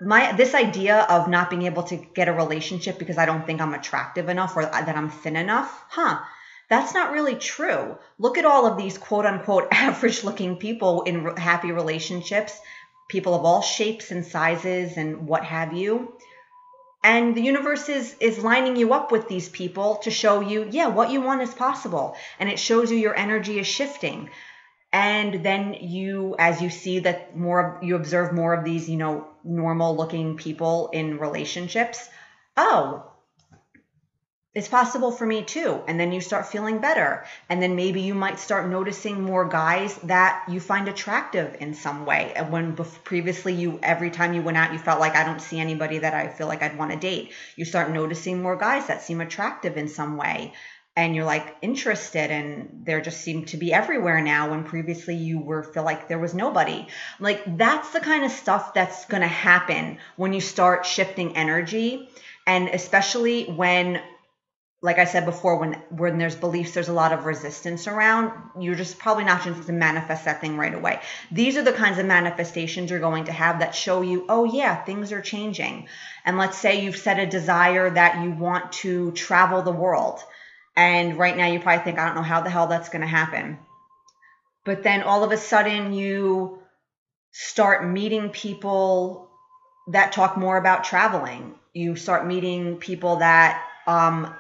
my 0.00 0.32
this 0.32 0.54
idea 0.54 1.00
of 1.08 1.28
not 1.28 1.48
being 1.48 1.62
able 1.62 1.82
to 1.84 1.96
get 1.96 2.28
a 2.28 2.32
relationship 2.32 2.98
because 2.98 3.16
I 3.16 3.24
don't 3.24 3.46
think 3.46 3.60
I'm 3.60 3.74
attractive 3.74 4.28
enough 4.28 4.56
or 4.56 4.64
that 4.64 4.96
I'm 4.96 5.10
thin 5.10 5.36
enough 5.36 5.84
huh 5.88 6.20
that's 6.68 6.94
not 6.94 7.12
really 7.12 7.36
true. 7.36 7.96
Look 8.18 8.38
at 8.38 8.44
all 8.44 8.66
of 8.66 8.76
these 8.76 8.98
quote 8.98 9.24
unquote 9.24 9.68
average 9.72 10.24
looking 10.24 10.56
people 10.56 11.02
in 11.02 11.36
happy 11.36 11.72
relationships 11.72 12.60
people 13.08 13.34
of 13.34 13.44
all 13.44 13.62
shapes 13.62 14.10
and 14.10 14.24
sizes 14.24 14.96
and 14.96 15.28
what 15.28 15.44
have 15.44 15.72
you 15.72 16.15
and 17.06 17.36
the 17.36 17.40
universe 17.40 17.88
is 17.88 18.16
is 18.18 18.42
lining 18.42 18.74
you 18.74 18.92
up 18.92 19.12
with 19.12 19.28
these 19.28 19.48
people 19.48 19.96
to 19.98 20.10
show 20.10 20.40
you 20.40 20.66
yeah 20.72 20.88
what 20.88 21.10
you 21.10 21.20
want 21.20 21.40
is 21.40 21.54
possible. 21.54 22.16
And 22.40 22.48
it 22.48 22.58
shows 22.58 22.90
you 22.90 22.98
your 22.98 23.16
energy 23.16 23.60
is 23.60 23.66
shifting. 23.66 24.28
And 24.92 25.44
then 25.44 25.74
you 25.74 26.34
as 26.38 26.60
you 26.60 26.68
see 26.68 26.98
that 27.00 27.36
more 27.36 27.78
you 27.80 27.94
observe 27.94 28.32
more 28.32 28.54
of 28.54 28.64
these 28.64 28.90
you 28.90 28.96
know 28.96 29.28
normal 29.44 29.96
looking 29.96 30.36
people 30.36 30.90
in 30.92 31.18
relationships 31.18 32.08
oh 32.56 33.08
it's 34.56 34.68
possible 34.68 35.12
for 35.12 35.26
me 35.26 35.42
too. 35.42 35.82
And 35.86 36.00
then 36.00 36.12
you 36.12 36.22
start 36.22 36.46
feeling 36.46 36.78
better. 36.78 37.26
And 37.50 37.62
then 37.62 37.76
maybe 37.76 38.00
you 38.00 38.14
might 38.14 38.38
start 38.38 38.66
noticing 38.70 39.22
more 39.22 39.46
guys 39.46 39.94
that 40.04 40.46
you 40.48 40.60
find 40.60 40.88
attractive 40.88 41.58
in 41.60 41.74
some 41.74 42.06
way. 42.06 42.32
And 42.34 42.50
when 42.50 42.74
previously 43.04 43.52
you, 43.52 43.78
every 43.82 44.10
time 44.10 44.32
you 44.32 44.40
went 44.40 44.56
out, 44.56 44.72
you 44.72 44.78
felt 44.78 44.98
like 44.98 45.14
I 45.14 45.24
don't 45.24 45.42
see 45.42 45.60
anybody 45.60 45.98
that 45.98 46.14
I 46.14 46.28
feel 46.28 46.46
like 46.46 46.62
I'd 46.62 46.78
want 46.78 46.90
to 46.92 46.96
date. 46.96 47.32
You 47.56 47.66
start 47.66 47.90
noticing 47.90 48.40
more 48.40 48.56
guys 48.56 48.86
that 48.86 49.02
seem 49.02 49.20
attractive 49.20 49.76
in 49.76 49.88
some 49.88 50.16
way. 50.16 50.54
And 50.96 51.14
you're 51.14 51.26
like 51.26 51.54
interested 51.60 52.30
and 52.30 52.86
there 52.86 53.02
just 53.02 53.20
seem 53.20 53.44
to 53.46 53.58
be 53.58 53.74
everywhere 53.74 54.22
now 54.22 54.52
when 54.52 54.64
previously 54.64 55.16
you 55.16 55.38
were 55.38 55.64
feel 55.64 55.84
like 55.84 56.08
there 56.08 56.18
was 56.18 56.32
nobody. 56.32 56.86
Like 57.20 57.58
that's 57.58 57.90
the 57.90 58.00
kind 58.00 58.24
of 58.24 58.30
stuff 58.30 58.72
that's 58.72 59.04
to 59.20 59.28
happen 59.28 59.98
when 60.16 60.32
you 60.32 60.40
start 60.40 60.86
shifting 60.86 61.36
energy 61.36 62.08
and 62.46 62.68
especially 62.68 63.44
when 63.44 64.00
like 64.86 65.00
I 65.00 65.04
said 65.04 65.24
before, 65.24 65.56
when 65.58 65.72
when 65.90 66.16
there's 66.16 66.36
beliefs, 66.36 66.72
there's 66.72 66.88
a 66.88 66.92
lot 66.92 67.12
of 67.12 67.26
resistance 67.26 67.88
around. 67.88 68.30
You're 68.56 68.76
just 68.76 69.00
probably 69.00 69.24
not 69.24 69.42
just 69.42 69.66
to 69.66 69.72
manifest 69.72 70.26
that 70.26 70.40
thing 70.40 70.56
right 70.56 70.72
away. 70.72 71.00
These 71.32 71.56
are 71.56 71.64
the 71.64 71.72
kinds 71.72 71.98
of 71.98 72.06
manifestations 72.06 72.88
you're 72.88 73.00
going 73.00 73.24
to 73.24 73.32
have 73.32 73.58
that 73.58 73.74
show 73.74 74.02
you, 74.02 74.24
oh 74.28 74.44
yeah, 74.44 74.76
things 74.84 75.10
are 75.10 75.20
changing. 75.20 75.88
And 76.24 76.38
let's 76.38 76.56
say 76.56 76.84
you've 76.84 76.96
set 76.96 77.18
a 77.18 77.26
desire 77.26 77.90
that 77.90 78.22
you 78.22 78.30
want 78.30 78.70
to 78.84 79.10
travel 79.10 79.62
the 79.62 79.72
world, 79.72 80.20
and 80.76 81.18
right 81.18 81.36
now 81.36 81.48
you 81.48 81.58
probably 81.58 81.82
think, 81.82 81.98
I 81.98 82.06
don't 82.06 82.14
know 82.14 82.22
how 82.22 82.42
the 82.42 82.50
hell 82.50 82.68
that's 82.68 82.88
going 82.88 83.02
to 83.02 83.08
happen. 83.08 83.58
But 84.64 84.84
then 84.84 85.02
all 85.02 85.24
of 85.24 85.32
a 85.32 85.36
sudden 85.36 85.94
you 85.94 86.60
start 87.32 87.84
meeting 87.84 88.30
people 88.30 89.30
that 89.88 90.12
talk 90.12 90.36
more 90.36 90.56
about 90.56 90.84
traveling. 90.84 91.56
You 91.74 91.96
start 91.96 92.24
meeting 92.24 92.76
people 92.76 93.16
that 93.16 93.64
um, 93.88 94.32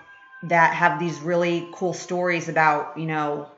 that 0.44 0.74
have 0.74 0.98
these 0.98 1.20
really 1.20 1.68
cool 1.72 1.92
stories 1.92 2.48
about, 2.48 2.98
you 2.98 3.06
know, 3.06 3.50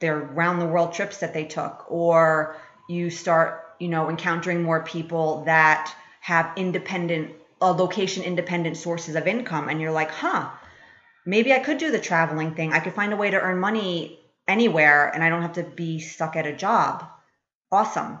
their 0.00 0.18
round 0.18 0.60
the 0.60 0.66
world 0.66 0.92
trips 0.92 1.18
that 1.18 1.34
they 1.34 1.44
took, 1.44 1.84
or 1.90 2.56
you 2.88 3.10
start, 3.10 3.74
you 3.78 3.88
know, 3.88 4.08
encountering 4.08 4.62
more 4.62 4.82
people 4.82 5.44
that 5.44 5.94
have 6.20 6.52
independent, 6.56 7.32
uh, 7.60 7.72
location 7.72 8.22
independent 8.22 8.76
sources 8.76 9.14
of 9.16 9.26
income, 9.26 9.68
and 9.68 9.80
you're 9.80 9.92
like, 9.92 10.10
huh, 10.10 10.48
maybe 11.24 11.52
I 11.52 11.58
could 11.58 11.78
do 11.78 11.90
the 11.90 12.00
traveling 12.00 12.54
thing. 12.54 12.72
I 12.72 12.80
could 12.80 12.94
find 12.94 13.12
a 13.12 13.16
way 13.16 13.30
to 13.30 13.40
earn 13.40 13.58
money 13.58 14.18
anywhere, 14.48 15.08
and 15.08 15.22
I 15.22 15.28
don't 15.28 15.42
have 15.42 15.54
to 15.54 15.62
be 15.62 16.00
stuck 16.00 16.36
at 16.36 16.46
a 16.46 16.54
job. 16.54 17.04
Awesome. 17.70 18.18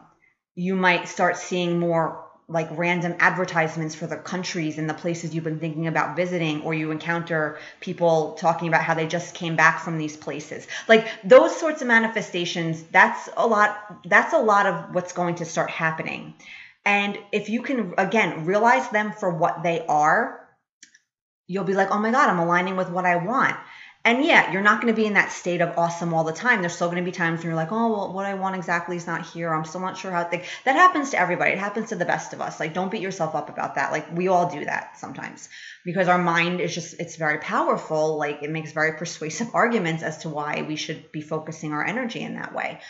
You 0.54 0.76
might 0.76 1.08
start 1.08 1.36
seeing 1.36 1.78
more 1.78 2.21
like 2.52 2.68
random 2.72 3.16
advertisements 3.18 3.94
for 3.94 4.06
the 4.06 4.16
countries 4.16 4.78
and 4.78 4.88
the 4.88 4.94
places 4.94 5.34
you've 5.34 5.44
been 5.44 5.58
thinking 5.58 5.86
about 5.86 6.16
visiting 6.16 6.62
or 6.62 6.74
you 6.74 6.90
encounter 6.90 7.58
people 7.80 8.34
talking 8.34 8.68
about 8.68 8.82
how 8.82 8.94
they 8.94 9.06
just 9.06 9.34
came 9.34 9.56
back 9.56 9.80
from 9.80 9.98
these 9.98 10.16
places. 10.16 10.66
Like 10.88 11.08
those 11.24 11.58
sorts 11.58 11.80
of 11.82 11.88
manifestations 11.88 12.82
that's 12.84 13.28
a 13.36 13.46
lot 13.46 14.02
that's 14.04 14.34
a 14.34 14.38
lot 14.38 14.66
of 14.66 14.94
what's 14.94 15.12
going 15.12 15.36
to 15.36 15.44
start 15.44 15.70
happening. 15.70 16.34
And 16.84 17.18
if 17.32 17.48
you 17.48 17.62
can 17.62 17.94
again 17.96 18.44
realize 18.44 18.88
them 18.90 19.12
for 19.12 19.30
what 19.30 19.62
they 19.62 19.84
are 19.86 20.42
you'll 21.48 21.64
be 21.64 21.74
like 21.74 21.90
oh 21.90 21.98
my 21.98 22.10
god 22.10 22.28
i'm 22.30 22.38
aligning 22.38 22.76
with 22.76 22.88
what 22.88 23.04
i 23.04 23.16
want 23.16 23.56
and 24.04 24.24
yeah, 24.24 24.50
you're 24.50 24.62
not 24.62 24.80
going 24.80 24.92
to 24.92 25.00
be 25.00 25.06
in 25.06 25.14
that 25.14 25.30
state 25.30 25.60
of 25.60 25.78
awesome 25.78 26.12
all 26.12 26.24
the 26.24 26.32
time. 26.32 26.60
There's 26.60 26.74
still 26.74 26.88
going 26.88 27.02
to 27.02 27.08
be 27.08 27.12
times 27.12 27.38
when 27.38 27.46
you're 27.46 27.54
like, 27.54 27.70
oh, 27.70 27.92
well, 27.92 28.12
what 28.12 28.26
I 28.26 28.34
want 28.34 28.56
exactly 28.56 28.96
is 28.96 29.06
not 29.06 29.24
here. 29.24 29.54
I'm 29.54 29.64
still 29.64 29.80
not 29.80 29.96
sure 29.96 30.10
how 30.10 30.24
to 30.24 30.28
think. 30.28 30.44
That 30.64 30.74
happens 30.74 31.10
to 31.10 31.20
everybody. 31.20 31.52
It 31.52 31.58
happens 31.58 31.90
to 31.90 31.94
the 31.94 32.04
best 32.04 32.32
of 32.32 32.40
us. 32.40 32.58
Like, 32.58 32.74
don't 32.74 32.90
beat 32.90 33.00
yourself 33.00 33.36
up 33.36 33.48
about 33.48 33.76
that. 33.76 33.92
Like, 33.92 34.12
we 34.12 34.26
all 34.26 34.50
do 34.50 34.64
that 34.64 34.98
sometimes 34.98 35.48
because 35.84 36.08
our 36.08 36.18
mind 36.18 36.60
is 36.60 36.74
just, 36.74 36.98
it's 36.98 37.14
very 37.14 37.38
powerful. 37.38 38.16
Like, 38.16 38.42
it 38.42 38.50
makes 38.50 38.72
very 38.72 38.94
persuasive 38.94 39.50
arguments 39.54 40.02
as 40.02 40.18
to 40.18 40.28
why 40.28 40.64
we 40.66 40.74
should 40.74 41.12
be 41.12 41.20
focusing 41.20 41.72
our 41.72 41.86
energy 41.86 42.20
in 42.20 42.34
that 42.34 42.52
way. 42.52 42.80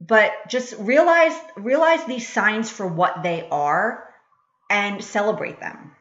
But 0.00 0.32
just 0.48 0.74
realize, 0.78 1.38
realize 1.56 2.06
these 2.06 2.26
signs 2.26 2.70
for 2.70 2.86
what 2.86 3.22
they 3.22 3.46
are 3.50 4.08
and 4.70 5.04
celebrate 5.04 5.60
them. 5.60 5.92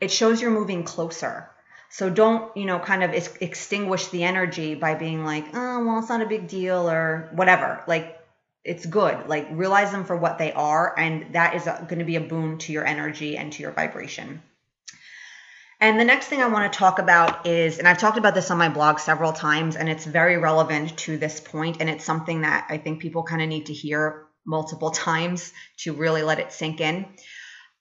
It 0.00 0.12
shows 0.12 0.40
you're 0.40 0.52
moving 0.52 0.84
closer 0.84 1.49
so 1.90 2.08
don't, 2.08 2.56
you 2.56 2.66
know, 2.66 2.78
kind 2.78 3.02
of 3.02 3.12
extinguish 3.40 4.06
the 4.08 4.22
energy 4.22 4.76
by 4.76 4.94
being 4.94 5.24
like, 5.24 5.44
oh, 5.54 5.84
well, 5.84 5.98
it's 5.98 6.08
not 6.08 6.22
a 6.22 6.26
big 6.26 6.46
deal 6.46 6.88
or 6.88 7.28
whatever. 7.34 7.82
Like, 7.88 8.16
it's 8.62 8.86
good. 8.86 9.28
Like, 9.28 9.48
realize 9.50 9.90
them 9.90 10.04
for 10.04 10.16
what 10.16 10.38
they 10.38 10.52
are. 10.52 10.96
And 10.96 11.34
that 11.34 11.56
is 11.56 11.64
going 11.64 11.98
to 11.98 12.04
be 12.04 12.14
a 12.14 12.20
boon 12.20 12.58
to 12.58 12.72
your 12.72 12.86
energy 12.86 13.36
and 13.36 13.52
to 13.54 13.62
your 13.62 13.72
vibration. 13.72 14.40
And 15.80 15.98
the 15.98 16.04
next 16.04 16.26
thing 16.26 16.40
I 16.40 16.46
want 16.46 16.72
to 16.72 16.78
talk 16.78 17.00
about 17.00 17.46
is, 17.46 17.78
and 17.78 17.88
I've 17.88 17.98
talked 17.98 18.18
about 18.18 18.34
this 18.34 18.52
on 18.52 18.58
my 18.58 18.68
blog 18.68 19.00
several 19.00 19.32
times, 19.32 19.74
and 19.74 19.88
it's 19.88 20.04
very 20.04 20.36
relevant 20.36 20.96
to 20.98 21.18
this 21.18 21.40
point, 21.40 21.78
and 21.80 21.90
it's 21.90 22.04
something 22.04 22.42
that 22.42 22.66
I 22.68 22.78
think 22.78 23.00
people 23.00 23.24
kind 23.24 23.42
of 23.42 23.48
need 23.48 23.66
to 23.66 23.72
hear 23.72 24.26
multiple 24.46 24.90
times 24.92 25.52
to 25.78 25.92
really 25.92 26.22
let 26.22 26.38
it 26.38 26.52
sink 26.52 26.80
in 26.80 27.06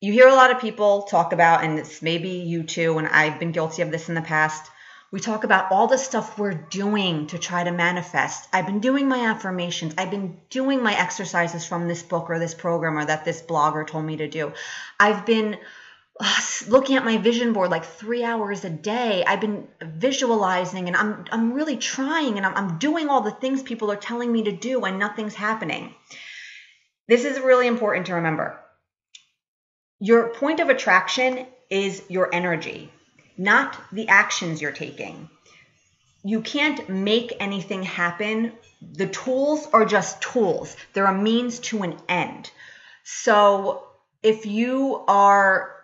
you 0.01 0.13
hear 0.13 0.27
a 0.27 0.35
lot 0.35 0.51
of 0.51 0.62
people 0.62 1.03
talk 1.03 1.33
about, 1.33 1.63
and 1.63 1.77
it's 1.77 2.01
maybe 2.01 2.29
you 2.29 2.63
too, 2.63 2.97
and 2.97 3.07
I've 3.07 3.39
been 3.39 3.51
guilty 3.51 3.81
of 3.81 3.91
this 3.91 4.07
in 4.07 4.15
the 4.15 4.21
past. 4.21 4.71
We 5.12 5.19
talk 5.19 5.43
about 5.43 5.71
all 5.71 5.88
the 5.88 5.97
stuff 5.97 6.38
we're 6.38 6.53
doing 6.53 7.27
to 7.27 7.39
try 7.39 7.63
to 7.63 7.71
manifest. 7.71 8.47
I've 8.53 8.67
been 8.67 8.79
doing 8.79 9.07
my 9.07 9.25
affirmations. 9.25 9.95
I've 9.97 10.12
been 10.12 10.39
doing 10.49 10.83
my 10.83 10.97
exercises 10.97 11.65
from 11.65 11.88
this 11.88 12.03
book 12.03 12.29
or 12.29 12.39
this 12.39 12.53
program 12.53 12.97
or 12.97 13.05
that 13.05 13.25
this 13.25 13.41
blogger 13.41 13.85
told 13.85 14.05
me 14.05 14.17
to 14.17 14.27
do. 14.27 14.53
I've 14.99 15.25
been 15.25 15.57
uh, 16.19 16.41
looking 16.67 16.95
at 16.95 17.03
my 17.03 17.17
vision 17.17 17.53
board 17.53 17.71
like 17.71 17.85
three 17.85 18.23
hours 18.23 18.63
a 18.63 18.69
day. 18.69 19.25
I've 19.25 19.41
been 19.41 19.67
visualizing 19.81 20.88
and 20.88 20.95
I'm, 20.95 21.25
I'm 21.31 21.53
really 21.53 21.77
trying 21.77 22.38
and 22.38 22.45
I'm, 22.45 22.55
I'm 22.55 22.77
doing 22.77 23.09
all 23.09 23.21
the 23.21 23.31
things 23.31 23.63
people 23.63 23.91
are 23.91 23.97
telling 23.97 24.31
me 24.31 24.43
to 24.43 24.51
do 24.51 24.85
and 24.85 24.99
nothing's 24.99 25.35
happening. 25.35 25.95
This 27.07 27.25
is 27.25 27.39
really 27.39 27.65
important 27.65 28.05
to 28.05 28.13
remember 28.13 28.59
your 29.99 30.29
point 30.29 30.59
of 30.59 30.69
attraction 30.69 31.45
is 31.69 32.01
your 32.09 32.33
energy, 32.33 32.91
not 33.38 33.77
the 33.91 34.07
actions 34.07 34.62
you're 34.62 34.71
taking. 34.71 35.29
You 36.23 36.41
can't 36.41 36.89
make 36.89 37.33
anything 37.39 37.83
happen. 37.83 38.53
The 38.81 39.07
tools 39.07 39.67
are 39.71 39.85
just 39.85 40.21
tools, 40.21 40.75
they're 40.93 41.05
a 41.05 41.13
means 41.13 41.59
to 41.59 41.83
an 41.83 41.97
end. 42.07 42.51
So 43.03 43.83
if 44.23 44.45
you 44.45 45.03
are 45.07 45.75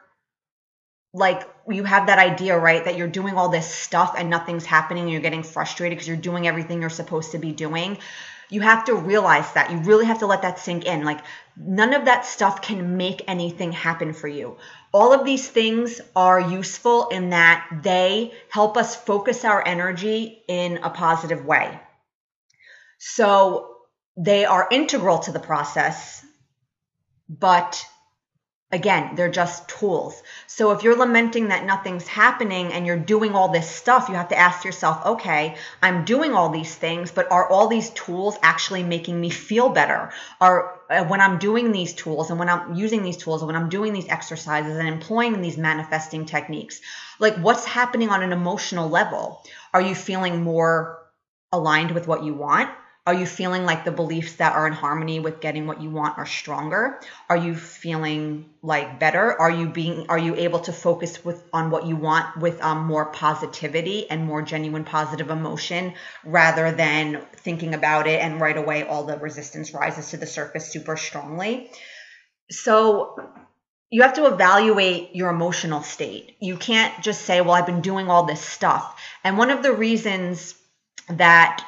like 1.14 1.48
you 1.68 1.86
have 1.86 2.08
that 2.08 2.20
idea 2.20 2.58
right 2.58 2.84
that 2.84 2.98
you're 2.98 3.08
doing 3.08 3.36
all 3.36 3.50
this 3.50 3.68
stuff 3.68 4.16
and 4.18 4.30
nothing's 4.30 4.66
happening 4.66 5.04
and 5.04 5.12
you're 5.12 5.22
getting 5.22 5.44
frustrated 5.44 5.98
because 5.98 6.08
you're 6.08 6.18
doing 6.18 6.46
everything 6.46 6.82
you're 6.82 6.90
supposed 6.90 7.32
to 7.32 7.38
be 7.38 7.54
doing 7.54 7.98
you 8.50 8.62
have 8.62 8.86
to 8.86 8.96
realize 8.96 9.52
that. 9.54 9.72
You 9.72 9.78
really 9.80 10.06
have 10.06 10.20
to 10.20 10.26
let 10.26 10.44
that 10.44 10.60
sink 10.60 10.86
in. 10.86 11.04
Like, 11.04 11.22
none 11.58 11.94
of 11.94 12.06
that 12.06 12.26
stuff 12.26 12.62
can 12.62 12.98
make 12.98 13.24
anything 13.28 13.72
happen 13.72 14.14
for 14.14 14.28
you. 14.28 14.58
All 14.94 15.14
of 15.14 15.26
these 15.26 15.48
things 15.48 16.02
are 16.16 16.40
useful 16.40 17.10
in 17.10 17.32
that 17.32 17.68
they 17.84 18.34
help 18.50 18.78
us 18.78 18.96
focus 18.96 19.46
our 19.46 19.66
energy 19.66 20.42
in 20.48 20.78
a 20.78 20.90
positive 20.90 21.46
way. 21.46 21.80
So, 23.00 23.72
they 24.18 24.46
are 24.46 24.68
integral 24.72 25.20
to 25.20 25.32
the 25.32 25.40
process, 25.40 26.26
but 27.28 27.86
Again, 28.72 29.16
they're 29.16 29.30
just 29.30 29.70
tools. 29.70 30.22
So 30.48 30.72
if 30.72 30.82
you're 30.82 30.98
lamenting 30.98 31.50
that 31.50 31.66
nothing's 31.66 32.08
happening 32.08 32.74
and 32.74 32.86
you're 32.86 32.98
doing 32.98 33.36
all 33.36 33.50
this 33.50 33.70
stuff, 33.70 34.10
you 34.10 34.16
have 34.16 34.30
to 34.30 34.38
ask 34.38 34.66
yourself, 34.66 35.06
okay, 35.06 35.56
I'm 35.84 36.04
doing 36.04 36.34
all 36.34 36.50
these 36.50 36.74
things, 36.74 37.12
but 37.12 37.32
are 37.32 37.48
all 37.48 37.68
these 37.68 37.92
tools 37.92 38.38
actually 38.42 38.82
making 38.82 39.22
me 39.22 39.30
feel 39.30 39.70
better? 39.70 40.12
Are 40.42 40.82
uh, 40.90 41.06
when 41.06 41.22
I'm 41.22 41.38
doing 41.38 41.72
these 41.72 41.94
tools 41.94 42.32
and 42.32 42.40
when 42.40 42.50
I'm 42.50 42.74
using 42.74 43.04
these 43.04 43.18
tools 43.18 43.42
and 43.42 43.48
when 43.48 43.56
I'm 43.56 43.70
doing 43.70 43.94
these 43.94 44.10
exercises 44.10 44.78
and 44.78 44.88
employing 44.88 45.42
these 45.42 45.58
manifesting 45.58 46.26
techniques, 46.26 46.82
like 47.20 47.36
what's 47.38 47.66
happening 47.66 48.10
on 48.10 48.24
an 48.24 48.34
emotional 48.34 48.90
level? 48.90 49.44
Are 49.74 49.82
you 49.82 49.94
feeling 49.94 50.42
more 50.42 51.06
aligned 51.52 51.92
with 51.92 52.08
what 52.08 52.24
you 52.24 52.34
want? 52.34 52.70
Are 53.08 53.14
you 53.14 53.28
feeling 53.28 53.66
like 53.66 53.86
the 53.86 53.92
beliefs 53.92 54.34
that 54.38 54.54
are 54.54 54.66
in 54.66 54.74
harmony 54.74 55.20
with 55.20 55.40
getting 55.40 55.68
what 55.68 55.80
you 55.80 55.92
want 55.92 56.18
are 56.18 56.26
stronger? 56.26 57.00
Are 57.30 57.38
you 57.38 57.54
feeling 57.54 58.50
like 58.64 59.00
better? 59.00 59.40
Are 59.40 59.52
you 59.52 59.68
being 59.68 60.08
are 60.10 60.18
you 60.18 60.36
able 60.36 60.60
to 60.62 60.74
focus 60.74 61.24
with 61.24 61.44
on 61.54 61.70
what 61.70 61.86
you 61.86 61.96
want 61.96 62.36
with 62.38 62.60
um, 62.64 62.88
more 62.88 63.06
positivity 63.06 64.10
and 64.10 64.26
more 64.26 64.42
genuine 64.42 64.86
positive 64.86 65.30
emotion 65.30 65.94
rather 66.24 66.72
than 66.72 67.22
thinking 67.36 67.76
about 67.76 68.08
it 68.08 68.22
and 68.22 68.42
right 68.42 68.58
away 68.58 68.88
all 68.88 69.04
the 69.04 69.18
resistance 69.20 69.72
rises 69.72 70.10
to 70.10 70.18
the 70.18 70.26
surface 70.26 70.68
super 70.72 70.98
strongly? 70.98 71.70
So 72.50 73.20
you 73.92 74.02
have 74.02 74.16
to 74.16 74.26
evaluate 74.26 75.16
your 75.16 75.30
emotional 75.30 75.84
state. 75.84 76.38
You 76.40 76.58
can't 76.58 77.04
just 77.04 77.22
say, 77.22 77.42
"Well, 77.42 77.52
I've 77.52 77.68
been 77.68 77.82
doing 77.82 78.10
all 78.10 78.24
this 78.24 78.42
stuff." 78.42 79.00
And 79.24 79.38
one 79.38 79.52
of 79.52 79.62
the 79.62 79.74
reasons 79.74 80.56
that 81.08 81.64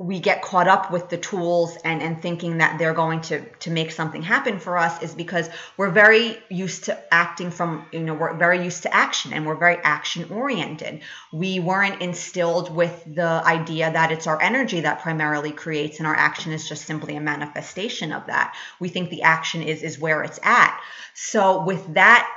we 0.00 0.20
get 0.20 0.42
caught 0.42 0.68
up 0.68 0.92
with 0.92 1.08
the 1.08 1.16
tools 1.16 1.76
and, 1.84 2.00
and 2.00 2.22
thinking 2.22 2.58
that 2.58 2.78
they're 2.78 2.94
going 2.94 3.20
to 3.20 3.40
to 3.58 3.70
make 3.70 3.90
something 3.90 4.22
happen 4.22 4.60
for 4.60 4.78
us 4.78 5.02
is 5.02 5.12
because 5.12 5.50
we're 5.76 5.90
very 5.90 6.38
used 6.48 6.84
to 6.84 6.96
acting 7.12 7.50
from 7.50 7.84
you 7.90 7.98
know 8.00 8.14
we're 8.14 8.34
very 8.34 8.62
used 8.62 8.84
to 8.84 8.94
action 8.94 9.32
and 9.32 9.44
we're 9.44 9.56
very 9.56 9.76
action 9.82 10.30
oriented. 10.30 11.00
We 11.32 11.58
weren't 11.58 12.00
instilled 12.00 12.74
with 12.74 13.02
the 13.12 13.42
idea 13.44 13.90
that 13.90 14.12
it's 14.12 14.28
our 14.28 14.40
energy 14.40 14.82
that 14.82 15.00
primarily 15.00 15.50
creates 15.50 15.98
and 15.98 16.06
our 16.06 16.14
action 16.14 16.52
is 16.52 16.68
just 16.68 16.86
simply 16.86 17.16
a 17.16 17.20
manifestation 17.20 18.12
of 18.12 18.26
that. 18.26 18.54
We 18.78 18.90
think 18.90 19.10
the 19.10 19.22
action 19.22 19.62
is 19.64 19.82
is 19.82 19.98
where 19.98 20.22
it's 20.22 20.38
at. 20.44 20.80
So 21.14 21.64
with 21.64 21.94
that 21.94 22.32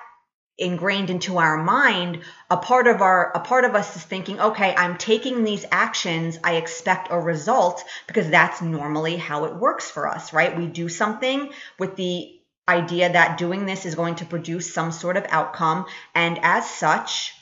ingrained 0.62 1.10
into 1.10 1.38
our 1.38 1.58
mind 1.58 2.22
a 2.50 2.58
part 2.58 2.88
of 2.88 3.02
our 3.02 3.32
a 3.36 3.40
part 3.40 3.66
of 3.66 3.76
us 3.76 3.96
is 3.96 4.04
thinking 4.04 4.40
okay 4.40 4.74
i'm 4.76 4.98
taking 4.98 5.44
these 5.44 5.66
actions 5.72 6.38
i 6.44 6.56
expect 6.56 7.08
a 7.12 7.20
result 7.20 7.84
because 8.08 8.30
that's 8.30 8.62
normally 8.62 9.18
how 9.18 9.46
it 9.46 9.56
works 9.56 9.90
for 9.90 10.08
us 10.08 10.34
right 10.34 10.58
we 10.58 10.68
do 10.68 10.88
something 10.88 11.50
with 11.80 11.96
the 11.96 12.40
idea 12.70 13.12
that 13.12 13.38
doing 13.38 13.66
this 13.66 13.86
is 13.86 13.96
going 13.96 14.16
to 14.16 14.26
produce 14.26 14.74
some 14.74 14.92
sort 14.92 15.18
of 15.18 15.26
outcome 15.30 15.86
and 16.16 16.40
as 16.44 16.70
such 16.70 17.34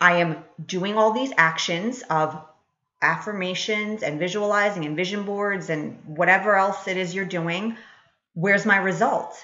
I 0.00 0.16
am 0.16 0.44
doing 0.64 0.98
all 0.98 1.12
these 1.12 1.32
actions 1.38 2.02
of 2.10 2.38
affirmations 3.00 4.02
and 4.02 4.18
visualizing 4.18 4.84
and 4.84 4.96
vision 4.96 5.24
boards 5.24 5.70
and 5.70 5.98
whatever 6.04 6.56
else 6.56 6.88
it 6.88 6.96
is 6.96 7.14
you're 7.14 7.24
doing. 7.24 7.76
Where's 8.34 8.66
my 8.66 8.76
result? 8.76 9.34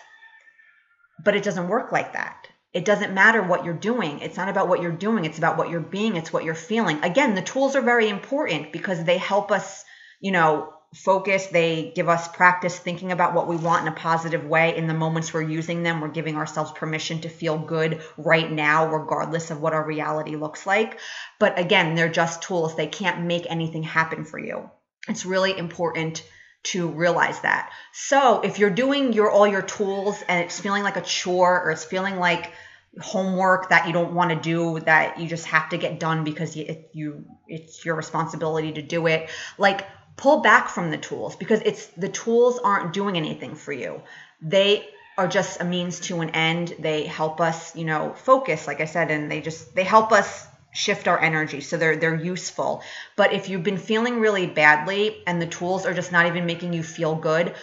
But 1.23 1.37
it 1.37 1.45
doesn't 1.45 1.69
work 1.69 1.93
like 1.93 2.15
that. 2.15 2.40
It 2.73 2.85
doesn't 2.85 3.15
matter 3.15 3.43
what 3.43 3.65
you're 3.65 3.75
doing. 3.75 4.21
It's 4.21 4.37
not 4.37 4.49
about 4.49 4.69
what 4.69 4.81
you're 4.81 4.93
doing. 4.93 5.25
It's 5.25 5.39
about 5.39 5.59
what 5.59 5.71
you're 5.71 5.81
being. 5.81 6.17
It's 6.17 6.33
what 6.33 6.45
you're 6.45 6.55
feeling. 6.55 7.03
Again, 7.03 7.35
the 7.35 7.43
tools 7.43 7.75
are 7.75 7.81
very 7.81 8.09
important 8.09 8.73
because 8.73 9.03
they 9.03 9.19
help 9.19 9.51
us, 9.51 9.85
you 10.21 10.31
know, 10.31 10.73
focus. 10.95 11.47
They 11.47 11.93
give 11.95 12.09
us 12.09 12.29
practice 12.29 12.79
thinking 12.79 13.11
about 13.11 13.35
what 13.35 13.49
we 13.49 13.57
want 13.57 13.87
in 13.87 13.93
a 13.93 13.97
positive 13.97 14.45
way. 14.45 14.77
In 14.77 14.87
the 14.87 14.95
moments 14.95 15.33
we're 15.33 15.43
using 15.43 15.83
them, 15.83 16.01
we're 16.01 16.09
giving 16.09 16.37
ourselves 16.37 16.71
permission 16.73 17.23
to 17.23 17.29
feel 17.29 17.59
good 17.59 18.03
right 18.17 18.51
now, 18.51 18.87
regardless 18.93 19.51
of 19.51 19.61
what 19.61 19.73
our 19.73 19.85
reality 19.85 20.37
looks 20.37 20.65
like. 20.65 20.99
But 21.41 21.59
again, 21.59 21.97
they're 21.97 22.09
just 22.09 22.43
tools. 22.43 22.77
They 22.77 22.87
can't 22.87 23.25
make 23.25 23.47
anything 23.49 23.83
happen 23.83 24.25
for 24.25 24.39
you. 24.39 24.71
It's 25.09 25.27
really 25.27 25.57
important 25.57 26.25
to 26.63 26.89
realize 26.89 27.41
that. 27.41 27.71
So 27.93 28.41
if 28.41 28.59
you're 28.59 28.71
doing 28.71 29.13
your 29.13 29.31
all 29.31 29.47
your 29.47 29.63
tools 29.63 30.23
and 30.29 30.45
it's 30.45 30.61
feeling 30.61 30.83
like 30.83 30.97
a 30.97 31.03
chore 31.03 31.63
or 31.65 31.71
it's 31.71 31.85
feeling 31.85 32.17
like 32.17 32.53
homework 33.01 33.69
that 33.69 33.87
you 33.87 33.93
don't 33.93 34.15
want 34.15 34.31
to 34.31 34.37
do 34.37 34.81
that 34.81 35.21
you 35.21 35.29
just 35.29 35.47
have 35.47 35.69
to 35.69 35.79
get 35.79 36.01
done 36.01 36.25
because 36.25 36.57
you, 36.57 36.65
it, 36.65 36.91
you 36.93 37.25
it's 37.47 37.85
your 37.85 37.95
responsibility 37.95 38.73
to 38.73 38.83
do 38.83 39.07
it 39.07 39.31
like 39.59 39.87
pull 40.17 40.41
back 40.41 40.69
from 40.69 40.91
the 40.91 40.99
tools 40.99 41.37
because 41.37 41.61
it's 41.65 41.87
the 41.87 42.09
tools 42.09 42.59
aren't 42.59 42.93
doing 42.93 43.17
anything 43.17 43.55
for 43.55 43.73
you 43.73 44.03
they 44.43 44.85
are 45.17 45.29
just 45.29 45.61
a 45.61 45.65
means 45.65 46.01
to 46.01 46.21
an 46.21 46.31
end 46.31 46.75
they 46.81 47.05
help 47.05 47.41
us 47.41 47.77
you 47.77 47.85
know 47.85 48.13
focus 48.25 48.67
like 48.67 48.81
i 48.81 48.87
said 48.87 49.13
and 49.13 49.31
they 49.31 49.41
just 49.41 49.73
they 49.77 49.85
help 49.85 50.11
us 50.11 50.49
shift 50.73 51.09
our 51.09 51.21
energy 51.21 51.61
so 51.61 51.77
they're 51.77 51.97
they're 51.97 52.15
useful. 52.15 52.83
But 53.17 53.33
if 53.33 53.49
you've 53.49 53.63
been 53.63 53.79
feeling 53.79 54.21
really 54.21 54.47
badly 54.47 55.23
and 55.27 55.41
the 55.41 55.47
tools 55.47 55.87
are 55.87 55.95
just 55.95 56.13
not 56.13 56.27
even 56.27 56.47
making 56.47 56.73
you 56.73 56.83
feel 56.83 57.15
good 57.15 57.55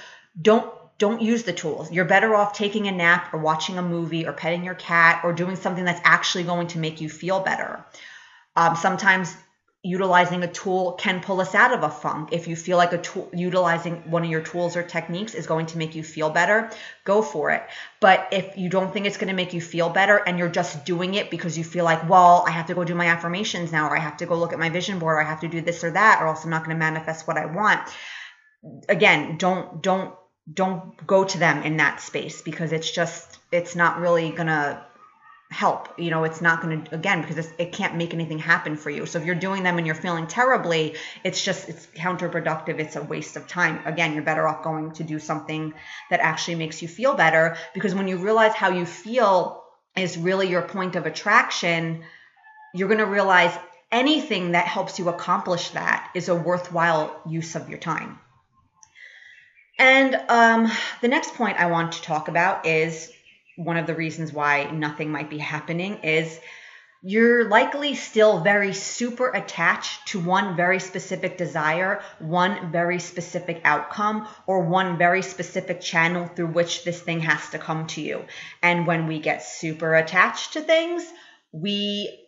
don't 0.41 0.71
don't 0.97 1.21
use 1.21 1.43
the 1.43 1.53
tools. 1.53 1.91
You're 1.91 2.05
better 2.05 2.33
off 2.35 2.53
taking 2.53 2.87
a 2.87 2.91
nap 2.91 3.33
or 3.33 3.39
watching 3.39 3.77
a 3.77 3.83
movie 3.83 4.25
or 4.25 4.33
petting 4.33 4.63
your 4.63 4.75
cat 4.75 5.21
or 5.23 5.31
doing 5.31 5.55
something 5.55 5.85
that's 5.85 6.01
actually 6.03 6.43
going 6.43 6.67
to 6.67 6.79
make 6.79 7.01
you 7.01 7.09
feel 7.09 7.39
better. 7.39 7.85
Um, 8.55 8.75
sometimes 8.75 9.35
utilizing 9.87 10.43
a 10.43 10.47
tool 10.47 10.93
can 10.93 11.21
pull 11.21 11.39
us 11.39 11.55
out 11.55 11.73
of 11.73 11.81
a 11.81 11.89
funk. 11.89 12.29
If 12.33 12.47
you 12.47 12.57
feel 12.57 12.75
like 12.75 12.91
a 12.91 12.97
tool, 12.97 13.29
utilizing 13.33 13.95
one 14.11 14.23
of 14.23 14.29
your 14.29 14.41
tools 14.41 14.75
or 14.75 14.83
techniques 14.83 15.33
is 15.33 15.47
going 15.47 15.67
to 15.67 15.77
make 15.77 15.95
you 15.95 16.03
feel 16.03 16.29
better, 16.29 16.69
go 17.05 17.21
for 17.21 17.51
it. 17.51 17.63
But 18.01 18.27
if 18.31 18.57
you 18.57 18.69
don't 18.69 18.91
think 18.91 19.05
it's 19.05 19.15
going 19.15 19.29
to 19.29 19.33
make 19.33 19.53
you 19.53 19.61
feel 19.61 19.89
better 19.89 20.17
and 20.17 20.37
you're 20.37 20.49
just 20.49 20.85
doing 20.85 21.13
it 21.13 21.31
because 21.31 21.57
you 21.57 21.63
feel 21.63 21.85
like, 21.85 22.09
well, 22.09 22.43
I 22.45 22.51
have 22.51 22.67
to 22.67 22.73
go 22.73 22.83
do 22.83 22.95
my 22.95 23.05
affirmations 23.05 23.71
now, 23.71 23.87
or 23.87 23.95
I 23.95 24.01
have 24.01 24.17
to 24.17 24.25
go 24.25 24.37
look 24.37 24.51
at 24.51 24.59
my 24.59 24.69
vision 24.69 24.99
board, 24.99 25.15
or 25.15 25.21
I 25.21 25.25
have 25.25 25.39
to 25.41 25.47
do 25.47 25.61
this 25.61 25.83
or 25.85 25.91
that, 25.91 26.21
or 26.21 26.27
else 26.27 26.43
I'm 26.43 26.49
not 26.49 26.65
going 26.65 26.75
to 26.75 26.79
manifest 26.79 27.25
what 27.25 27.37
I 27.37 27.45
want. 27.45 27.79
Again, 28.89 29.37
don't 29.37 29.81
don't 29.81 30.13
don't 30.51 31.05
go 31.05 31.23
to 31.23 31.37
them 31.37 31.63
in 31.63 31.77
that 31.77 32.01
space 32.01 32.41
because 32.41 32.73
it's 32.73 32.91
just 32.91 33.39
it's 33.51 33.75
not 33.75 33.99
really 33.99 34.31
going 34.31 34.47
to 34.47 34.83
help 35.49 35.87
you 35.97 36.09
know 36.09 36.25
it's 36.25 36.41
not 36.41 36.61
going 36.61 36.83
to 36.83 36.93
again 36.93 37.21
because 37.21 37.49
it 37.57 37.71
can't 37.71 37.95
make 37.95 38.13
anything 38.13 38.37
happen 38.37 38.75
for 38.75 38.89
you. 38.89 39.05
So 39.05 39.19
if 39.19 39.25
you're 39.25 39.35
doing 39.35 39.63
them 39.63 39.77
and 39.77 39.87
you're 39.87 39.95
feeling 39.95 40.27
terribly 40.27 40.95
it's 41.23 41.41
just 41.43 41.69
it's 41.69 41.85
counterproductive 41.87 42.79
it's 42.79 42.97
a 42.97 43.03
waste 43.03 43.37
of 43.37 43.47
time. 43.47 43.79
Again 43.85 44.13
you're 44.13 44.23
better 44.23 44.45
off 44.47 44.63
going 44.63 44.91
to 44.93 45.03
do 45.03 45.19
something 45.19 45.73
that 46.09 46.19
actually 46.19 46.55
makes 46.55 46.81
you 46.81 46.89
feel 46.89 47.15
better 47.15 47.55
because 47.73 47.95
when 47.95 48.09
you 48.09 48.17
realize 48.17 48.53
how 48.53 48.71
you 48.71 48.85
feel 48.85 49.63
is 49.95 50.17
really 50.17 50.49
your 50.49 50.63
point 50.63 50.97
of 50.97 51.05
attraction 51.05 52.03
you're 52.73 52.89
going 52.89 52.99
to 52.99 53.05
realize 53.05 53.57
anything 53.89 54.51
that 54.51 54.65
helps 54.65 54.99
you 54.99 55.07
accomplish 55.07 55.69
that 55.69 56.11
is 56.13 56.27
a 56.27 56.35
worthwhile 56.35 57.21
use 57.25 57.55
of 57.55 57.69
your 57.69 57.79
time. 57.79 58.19
And 59.79 60.15
um, 60.27 60.69
the 61.01 61.07
next 61.07 61.35
point 61.35 61.57
i 61.57 61.67
want 61.67 61.93
to 61.93 62.01
talk 62.01 62.27
about 62.27 62.65
is 62.65 63.11
one 63.57 63.77
of 63.77 63.87
the 63.87 63.95
reasons 63.95 64.31
why 64.31 64.69
nothing 64.71 65.11
might 65.11 65.29
be 65.29 65.39
happening 65.39 65.97
is 66.03 66.39
you're 67.01 67.47
likely 67.47 67.95
still 67.95 68.41
very 68.41 68.73
super 68.73 69.29
attached 69.29 70.07
to 70.07 70.19
one 70.19 70.55
very 70.55 70.79
specific 70.79 71.37
desire, 71.37 72.01
one 72.19 72.71
very 72.71 72.99
specific 72.99 73.61
outcome, 73.63 74.27
or 74.45 74.61
one 74.61 74.97
very 74.97 75.21
specific 75.21 75.81
channel 75.81 76.27
through 76.27 76.47
which 76.47 76.83
this 76.83 76.99
thing 76.99 77.19
has 77.21 77.49
to 77.49 77.59
come 77.59 77.87
to 77.87 78.01
you. 78.01 78.25
And 78.63 78.87
when 78.87 79.07
we 79.07 79.19
get 79.19 79.43
super 79.43 79.95
attached 79.95 80.53
to 80.53 80.61
things, 80.61 81.03
we 81.51 82.25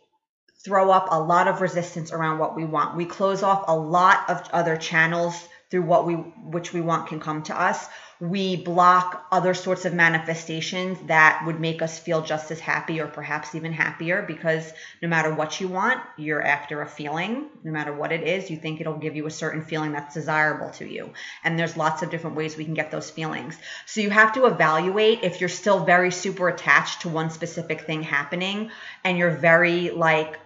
throw 0.64 0.92
up 0.92 1.08
a 1.12 1.20
lot 1.20 1.48
of 1.48 1.62
resistance 1.62 2.12
around 2.12 2.40
what 2.40 2.56
we 2.56 2.66
want. 2.66 2.96
We 2.98 3.06
close 3.06 3.44
off 3.44 3.66
a 3.68 3.76
lot 3.76 4.30
of 4.30 4.48
other 4.52 4.78
channels 4.78 5.48
through 5.72 5.84
what 5.84 6.06
we 6.06 6.14
which 6.16 6.74
we 6.74 6.82
want 6.82 7.08
can 7.08 7.20
come 7.20 7.44
to 7.44 7.60
us 7.60 7.88
we 8.22 8.58
block 8.58 9.26
other 9.32 9.54
sorts 9.54 9.86
of 9.86 9.94
manifestations 9.94 10.98
that 11.08 11.42
would 11.46 11.58
make 11.58 11.82
us 11.82 11.98
feel 11.98 12.22
just 12.22 12.52
as 12.52 12.60
happy 12.60 13.00
or 13.00 13.08
perhaps 13.08 13.56
even 13.56 13.72
happier 13.72 14.22
because 14.22 14.74
no 15.02 15.08
matter 15.08 15.34
what 15.34 15.62
you 15.62 15.70
want, 15.70 16.02
you're 16.18 16.42
after 16.42 16.82
a 16.82 16.86
feeling. 16.86 17.48
No 17.64 17.72
matter 17.72 17.94
what 17.94 18.12
it 18.12 18.28
is, 18.28 18.52
you 18.52 18.58
think 18.58 18.82
it'll 18.82 18.98
give 18.98 19.16
you 19.16 19.26
a 19.26 19.32
certain 19.32 19.64
feeling 19.64 19.94
that's 19.94 20.14
desirable 20.14 20.70
to 20.72 20.86
you. 20.86 21.14
And 21.46 21.58
there's 21.58 21.78
lots 21.78 22.04
of 22.04 22.10
different 22.10 22.36
ways 22.36 22.58
we 22.58 22.66
can 22.66 22.74
get 22.74 22.92
those 22.92 23.10
feelings. 23.10 23.58
So 23.86 24.02
you 24.02 24.10
have 24.10 24.34
to 24.34 24.48
evaluate 24.48 25.24
if 25.24 25.40
you're 25.40 25.48
still 25.48 25.86
very 25.86 26.12
super 26.12 26.50
attached 26.50 27.04
to 27.04 27.10
one 27.10 27.30
specific 27.30 27.82
thing 27.82 28.04
happening 28.04 28.72
and 29.06 29.18
you're 29.18 29.32
very 29.32 29.92
like 29.92 30.38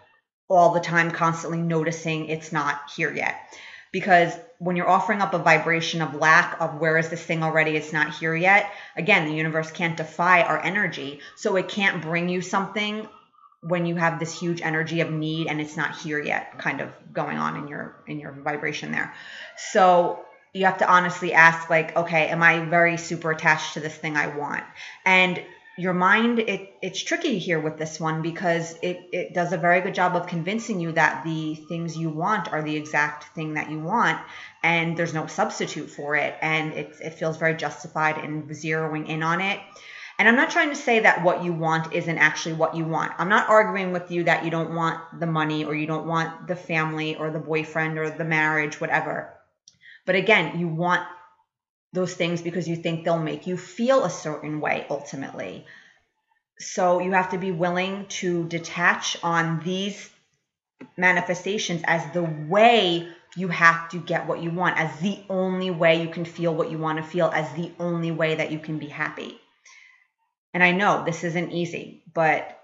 all 0.48 0.74
the 0.74 0.80
time 0.80 1.10
constantly 1.10 1.58
noticing 1.58 2.28
it's 2.28 2.52
not 2.52 2.92
here 2.96 3.12
yet 3.12 3.36
because 3.93 4.34
when 4.58 4.75
you're 4.75 4.89
offering 4.89 5.21
up 5.21 5.34
a 5.34 5.39
vibration 5.39 6.01
of 6.01 6.15
lack 6.15 6.60
of 6.60 6.79
where 6.79 6.97
is 6.97 7.10
this 7.10 7.23
thing 7.23 7.43
already? 7.43 7.77
It's 7.77 7.93
not 7.93 8.15
here 8.15 8.36
yet 8.36 8.69
again 8.97 9.29
the 9.29 9.36
universe 9.36 9.71
can't 9.71 9.95
defy 9.95 10.41
our 10.41 10.62
energy. 10.62 11.21
So 11.38 11.56
it 11.56 11.69
can't 11.69 12.01
bring 12.01 12.27
you 12.27 12.41
something 12.41 13.08
when 13.62 13.86
you 13.86 13.95
have 13.95 14.19
this 14.19 14.38
huge 14.38 14.62
energy 14.62 14.99
of 14.99 15.10
need 15.10 15.47
and 15.47 15.62
it's 15.62 15.77
not 15.77 15.97
here 15.97 16.21
yet 16.21 16.60
kind 16.60 16.82
of 16.82 16.89
going 17.13 17.38
on 17.38 17.56
in 17.56 17.67
your 17.69 17.95
in 18.08 18.19
your 18.19 18.34
vibration 18.34 18.91
there. 18.91 19.13
So 19.71 20.25
you 20.53 20.65
have 20.65 20.79
to 20.79 20.91
honestly 20.91 21.34
ask 21.34 21.69
like 21.69 21.95
okay 21.95 22.27
am 22.27 22.43
i 22.43 22.60
very 22.65 22.97
super 22.97 23.32
attached 23.32 23.75
to 23.75 23.79
this 23.79 23.95
thing 23.95 24.17
i 24.17 24.36
want? 24.36 24.63
And 25.06 25.41
your 25.78 25.94
mind 25.94 26.40
it, 26.40 26.74
it's 26.82 27.02
tricky 27.02 27.40
here 27.40 27.60
with 27.60 27.78
this 27.78 28.00
one 28.00 28.22
because 28.22 28.76
it, 28.84 29.10
it 29.12 29.34
does 29.34 29.54
a 29.54 29.58
very 29.58 29.82
good 29.82 29.96
job 29.96 30.16
of 30.16 30.28
convincing 30.28 30.80
you 30.80 30.92
that 30.92 31.24
the 31.24 31.56
things 31.56 31.98
you 31.98 32.10
want 32.10 32.52
are 32.52 32.62
the 32.62 32.76
exact 32.76 33.34
thing 33.36 33.56
that 33.56 33.72
you 33.72 33.80
want 33.80 34.20
and 34.62 34.96
there's 34.96 35.14
no 35.14 35.26
substitute 35.26 35.90
for 35.90 36.16
it 36.16 36.36
and 36.42 36.74
it, 36.74 36.96
it 37.02 37.14
feels 37.16 37.38
very 37.38 37.56
justified 37.56 38.24
in 38.24 38.44
zeroing 38.50 39.08
in 39.08 39.24
on 39.24 39.42
it. 39.42 39.60
And 40.20 40.30
i'm 40.30 40.36
not 40.36 40.52
trying 40.52 40.70
to 40.70 40.76
say 40.76 41.00
that 41.00 41.24
what 41.24 41.44
you 41.44 41.52
want 41.54 41.92
isn't 41.92 42.18
actually 42.20 42.54
what 42.54 42.76
you 42.76 42.86
want. 42.86 43.14
I'm 43.18 43.30
not 43.30 43.50
arguing 43.50 43.92
with 43.92 44.12
you 44.12 44.26
that 44.26 44.46
you 44.46 44.52
don't 44.52 44.76
want 44.76 45.00
the 45.20 45.26
money 45.26 45.66
or 45.66 45.74
you 45.74 45.88
don't 45.88 46.06
want 46.06 46.48
the 46.48 46.56
family 46.56 47.16
or 47.16 47.32
the 47.32 47.40
boyfriend 47.40 47.98
or 47.98 48.12
the 48.12 48.24
marriage 48.24 48.80
whatever. 48.80 49.34
But 50.06 50.16
again 50.16 50.60
you 50.60 50.68
want 50.68 51.02
those 51.93 52.13
things 52.13 52.41
because 52.41 52.67
you 52.67 52.75
think 52.75 53.06
they'll 53.06 53.19
make 53.19 53.47
you 53.47 53.56
feel 53.56 54.03
a 54.03 54.10
certain 54.10 54.60
way 54.60 54.86
ultimately. 54.89 55.65
So 56.60 56.99
you 56.99 57.12
have 57.12 57.32
to 57.32 57.38
be 57.38 57.51
willing 57.51 58.08
to 58.19 58.47
detach 58.47 59.17
on 59.23 59.62
these 59.63 60.10
manifestations 60.97 61.82
as 61.86 62.12
the 62.13 62.23
way 62.23 63.08
you 63.36 63.47
have 63.47 63.89
to 63.89 63.97
get 63.97 64.27
what 64.27 64.41
you 64.41 64.51
want, 64.51 64.77
as 64.77 64.99
the 64.99 65.19
only 65.29 65.71
way 65.71 66.01
you 66.01 66.10
can 66.10 66.25
feel 66.25 66.53
what 66.53 66.69
you 66.69 66.77
want 66.77 66.97
to 66.97 67.03
feel, 67.03 67.32
as 67.34 67.51
the 67.53 67.71
only 67.79 68.12
way 68.12 68.36
that 68.36 68.51
you 68.51 68.60
can 68.60 68.77
be 68.77 68.88
happy. 68.88 69.39
And 70.53 70.63
I 70.63 70.71
know 70.71 71.03
this 71.03 71.23
isn't 71.23 71.51
easy, 71.51 72.03
but 72.13 72.62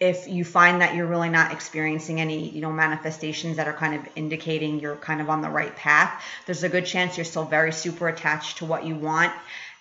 if 0.00 0.28
you 0.28 0.44
find 0.44 0.80
that 0.80 0.94
you're 0.94 1.06
really 1.06 1.28
not 1.28 1.52
experiencing 1.52 2.20
any 2.20 2.48
you 2.50 2.60
know 2.60 2.72
manifestations 2.72 3.56
that 3.56 3.66
are 3.66 3.72
kind 3.72 3.94
of 3.94 4.08
indicating 4.14 4.78
you're 4.78 4.96
kind 4.96 5.20
of 5.20 5.28
on 5.28 5.42
the 5.42 5.50
right 5.50 5.74
path 5.74 6.22
there's 6.46 6.62
a 6.62 6.68
good 6.68 6.86
chance 6.86 7.16
you're 7.16 7.24
still 7.24 7.44
very 7.44 7.72
super 7.72 8.08
attached 8.08 8.58
to 8.58 8.64
what 8.64 8.86
you 8.86 8.94
want 8.94 9.32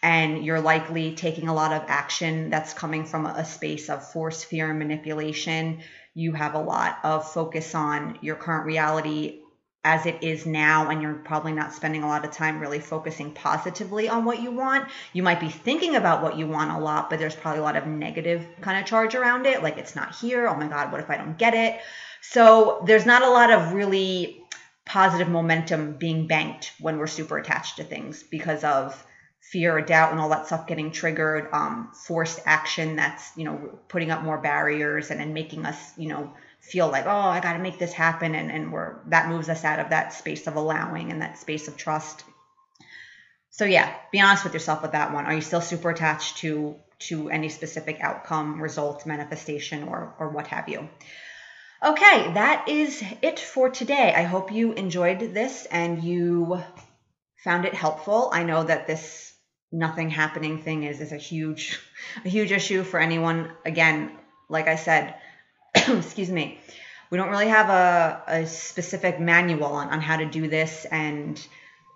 and 0.04 0.46
you're 0.46 0.62
likely 0.62 1.16
taking 1.16 1.48
a 1.48 1.54
lot 1.54 1.74
of 1.74 1.84
action 1.88 2.50
that's 2.50 2.74
coming 2.74 3.06
from 3.06 3.26
a 3.26 3.46
space 3.46 3.90
of 3.90 4.08
force 4.12 4.44
fear 4.44 4.70
and 4.70 4.80
manipulation. 4.80 5.80
You 6.14 6.34
have 6.34 6.54
a 6.54 6.62
lot 6.62 7.00
of 7.04 7.32
focus 7.32 7.74
on 7.74 8.20
your 8.22 8.36
current 8.36 8.66
reality 8.66 9.42
as 9.88 10.06
it 10.06 10.22
is 10.22 10.46
now 10.46 10.90
and 10.90 11.02
you're 11.02 11.14
probably 11.14 11.54
not 11.54 11.74
spending 11.74 12.04
a 12.04 12.08
lot 12.08 12.26
of 12.26 12.32
time 12.32 12.60
really 12.60 12.80
focusing 12.80 13.32
positively 13.32 14.10
on 14.10 14.26
what 14.26 14.42
you 14.42 14.52
want. 14.52 14.86
You 15.14 15.24
might 15.24 15.40
be 15.40 15.48
thinking 15.48 15.96
about 15.96 16.22
what 16.22 16.38
you 16.38 16.46
want 16.46 16.72
a 16.72 16.78
lot, 16.78 17.10
but 17.10 17.20
there's 17.20 17.38
probably 17.38 17.62
a 17.62 17.64
lot 17.64 17.78
of 17.78 17.88
negative 17.88 18.46
kind 18.60 18.78
of 18.78 18.86
charge 18.86 19.16
around 19.16 19.46
it 19.46 19.64
like 19.64 19.78
it's 19.78 19.96
not 19.96 20.14
here. 20.14 20.46
Oh 20.46 20.58
my 20.58 20.68
god, 20.68 20.92
what 20.92 21.00
if 21.00 21.10
I 21.10 21.16
don't 21.16 21.38
get 21.38 21.54
it? 21.54 21.80
So 22.20 22.84
there's 22.86 23.06
not 23.06 23.22
a 23.22 23.30
lot 23.30 23.50
of 23.50 23.72
really 23.72 24.44
positive 24.86 25.30
momentum 25.30 25.94
being 25.94 26.28
banked 26.28 26.74
when 26.82 26.98
we're 26.98 27.08
super 27.08 27.38
attached 27.38 27.78
to 27.78 27.86
things 27.86 28.24
because 28.24 28.66
of 28.66 29.02
fear 29.40 29.78
or 29.78 29.82
doubt 29.82 30.12
and 30.12 30.20
all 30.20 30.28
that 30.28 30.48
stuff 30.48 30.68
getting 30.68 30.92
triggered, 30.92 31.48
um, 31.54 31.90
forced 31.94 32.42
action 32.46 32.98
that's, 32.98 33.32
you 33.38 33.46
know, 33.46 33.80
putting 33.88 34.12
up 34.12 34.22
more 34.22 34.38
barriers 34.38 35.12
and, 35.12 35.22
and 35.22 35.34
making 35.34 35.66
us, 35.66 35.94
you 35.98 36.10
know, 36.10 36.34
feel 36.68 36.90
like, 36.90 37.06
oh, 37.06 37.10
I 37.10 37.40
got 37.40 37.54
to 37.54 37.60
make 37.60 37.80
this 37.80 37.94
happen. 37.94 38.36
And, 38.36 38.52
and 38.52 38.72
we're, 38.72 39.00
that 39.08 39.30
moves 39.30 39.50
us 39.50 39.64
out 39.64 39.80
of 39.80 39.90
that 39.90 40.14
space 40.14 40.48
of 40.48 40.56
allowing 40.56 41.12
and 41.12 41.22
that 41.22 41.38
space 41.38 41.68
of 41.68 41.78
trust. 41.78 42.24
So 43.58 43.66
yeah, 43.66 43.92
be 44.12 44.22
honest 44.22 44.44
with 44.44 44.54
yourself 44.54 44.84
with 44.84 44.92
that 44.92 45.14
one. 45.14 45.26
Are 45.26 45.34
you 45.34 45.42
still 45.42 45.62
super 45.62 45.90
attached 45.90 46.38
to 46.38 46.76
to 47.00 47.30
any 47.30 47.50
specific 47.50 48.00
outcome, 48.02 48.62
result, 48.62 49.06
manifestation, 49.06 49.84
or 49.84 50.16
or 50.20 50.30
what 50.30 50.48
have 50.48 50.70
you? 50.70 50.88
Okay, 51.84 52.34
that 52.34 52.70
is 52.70 53.04
it 53.24 53.40
for 53.40 53.70
today. 53.70 54.14
I 54.16 54.24
hope 54.24 54.52
you 54.52 54.74
enjoyed 54.74 55.20
this 55.20 55.66
and 55.72 56.04
you 56.04 56.62
found 57.44 57.66
it 57.66 57.74
helpful. 57.74 58.30
I 58.32 58.44
know 58.44 58.64
that 58.64 58.86
this 58.86 59.34
nothing 59.72 60.10
happening 60.12 60.62
thing 60.62 60.84
is 60.84 61.02
is 61.02 61.12
a 61.12 61.18
huge 61.18 61.80
a 62.26 62.30
huge 62.30 62.52
issue 62.52 62.84
for 62.84 63.00
anyone. 63.00 63.52
Again, 63.66 64.12
like 64.50 64.68
I 64.68 64.76
said, 64.76 65.16
excuse 65.98 66.30
me, 66.30 66.60
we 67.10 67.18
don't 67.18 67.30
really 67.30 67.48
have 67.48 67.70
a, 67.70 68.24
a 68.28 68.48
specific 68.48 69.20
manual 69.20 69.66
on, 69.66 69.90
on 69.90 70.02
how 70.02 70.18
to 70.18 70.26
do 70.26 70.48
this 70.48 70.86
and 70.86 71.46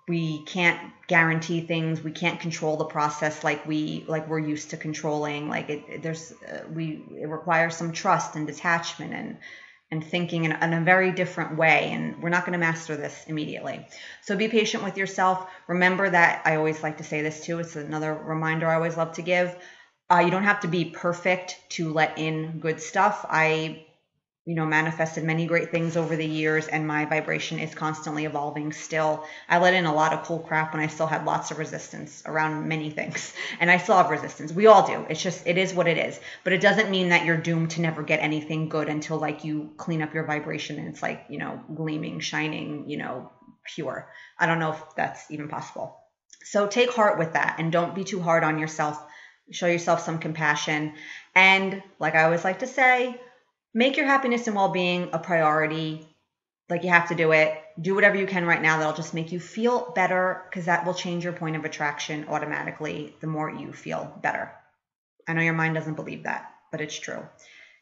we 0.08 0.42
can't 0.44 0.80
guarantee 1.06 1.60
things. 1.60 2.02
We 2.02 2.10
can't 2.10 2.40
control 2.40 2.76
the 2.76 2.86
process 2.86 3.44
like 3.44 3.66
we 3.66 4.04
like 4.08 4.28
we're 4.28 4.40
used 4.40 4.70
to 4.70 4.76
controlling. 4.76 5.48
Like 5.48 5.70
it, 5.70 5.84
it 5.88 6.02
there's 6.02 6.32
uh, 6.32 6.62
we 6.72 7.04
it 7.20 7.28
requires 7.28 7.76
some 7.76 7.92
trust 7.92 8.34
and 8.34 8.46
detachment 8.46 9.12
and 9.12 9.38
and 9.92 10.02
thinking 10.02 10.44
in, 10.44 10.52
in 10.52 10.72
a 10.72 10.80
very 10.80 11.12
different 11.12 11.56
way 11.56 11.90
and 11.92 12.20
we're 12.22 12.30
not 12.30 12.44
going 12.46 12.54
to 12.54 12.58
master 12.58 12.96
this 12.96 13.24
immediately. 13.28 13.86
So 14.22 14.36
be 14.36 14.48
patient 14.48 14.82
with 14.82 14.96
yourself. 14.96 15.48
Remember 15.68 16.08
that 16.10 16.42
i 16.46 16.56
always 16.56 16.82
like 16.82 16.98
to 16.98 17.04
say 17.04 17.22
this 17.22 17.44
too 17.44 17.60
it's 17.60 17.76
another 17.76 18.12
reminder 18.12 18.66
i 18.66 18.74
always 18.74 18.96
love 18.96 19.12
to 19.12 19.22
give 19.22 19.56
uh, 20.12 20.20
you 20.20 20.30
don't 20.30 20.44
have 20.44 20.60
to 20.60 20.68
be 20.68 20.84
perfect 20.84 21.58
to 21.70 21.92
let 21.92 22.18
in 22.18 22.58
good 22.60 22.80
stuff 22.80 23.24
i 23.30 23.84
you 24.44 24.56
know, 24.56 24.66
manifested 24.66 25.22
many 25.22 25.46
great 25.46 25.70
things 25.70 25.96
over 25.96 26.16
the 26.16 26.26
years, 26.26 26.66
and 26.66 26.84
my 26.84 27.04
vibration 27.04 27.60
is 27.60 27.76
constantly 27.76 28.24
evolving 28.24 28.72
still. 28.72 29.24
I 29.48 29.58
let 29.58 29.74
in 29.74 29.84
a 29.84 29.94
lot 29.94 30.12
of 30.12 30.24
cool 30.24 30.40
crap 30.40 30.74
when 30.74 30.82
I 30.82 30.88
still 30.88 31.06
had 31.06 31.24
lots 31.24 31.52
of 31.52 31.58
resistance 31.58 32.24
around 32.26 32.66
many 32.66 32.90
things, 32.90 33.32
and 33.60 33.70
I 33.70 33.76
still 33.76 33.96
have 33.96 34.10
resistance. 34.10 34.52
We 34.52 34.66
all 34.66 34.84
do. 34.84 35.06
It's 35.08 35.22
just, 35.22 35.46
it 35.46 35.58
is 35.58 35.72
what 35.72 35.86
it 35.86 35.96
is. 35.96 36.18
But 36.42 36.54
it 36.54 36.60
doesn't 36.60 36.90
mean 36.90 37.10
that 37.10 37.24
you're 37.24 37.36
doomed 37.36 37.70
to 37.72 37.82
never 37.82 38.02
get 38.02 38.18
anything 38.18 38.68
good 38.68 38.88
until 38.88 39.16
like 39.18 39.44
you 39.44 39.70
clean 39.76 40.02
up 40.02 40.12
your 40.12 40.24
vibration 40.24 40.78
and 40.80 40.88
it's 40.88 41.02
like, 41.02 41.24
you 41.28 41.38
know, 41.38 41.60
gleaming, 41.72 42.18
shining, 42.18 42.90
you 42.90 42.96
know, 42.96 43.30
pure. 43.64 44.10
I 44.36 44.46
don't 44.46 44.58
know 44.58 44.72
if 44.72 44.82
that's 44.96 45.30
even 45.30 45.48
possible. 45.48 45.96
So 46.42 46.66
take 46.66 46.90
heart 46.90 47.16
with 47.16 47.34
that 47.34 47.56
and 47.60 47.70
don't 47.70 47.94
be 47.94 48.02
too 48.02 48.20
hard 48.20 48.42
on 48.42 48.58
yourself. 48.58 49.00
Show 49.52 49.66
yourself 49.66 50.02
some 50.02 50.18
compassion. 50.18 50.94
And 51.34 51.82
like 51.98 52.14
I 52.14 52.24
always 52.24 52.44
like 52.44 52.60
to 52.60 52.66
say, 52.66 53.20
make 53.72 53.96
your 53.96 54.06
happiness 54.06 54.46
and 54.46 54.56
well-being 54.56 55.10
a 55.12 55.18
priority. 55.18 56.06
Like 56.68 56.84
you 56.84 56.90
have 56.90 57.08
to 57.08 57.14
do 57.14 57.32
it. 57.32 57.58
Do 57.80 57.94
whatever 57.94 58.16
you 58.16 58.26
can 58.26 58.44
right 58.44 58.60
now 58.60 58.78
that'll 58.78 58.92
just 58.92 59.14
make 59.14 59.32
you 59.32 59.40
feel 59.40 59.92
better 59.94 60.42
because 60.48 60.66
that 60.66 60.84
will 60.84 60.94
change 60.94 61.24
your 61.24 61.32
point 61.32 61.56
of 61.56 61.64
attraction 61.64 62.26
automatically 62.28 63.14
the 63.20 63.26
more 63.26 63.50
you 63.50 63.72
feel 63.72 64.18
better. 64.22 64.52
I 65.28 65.34
know 65.34 65.42
your 65.42 65.54
mind 65.54 65.74
doesn't 65.74 65.94
believe 65.94 66.24
that 66.24 66.50
but 66.70 66.80
it's 66.80 66.98
true. 66.98 67.26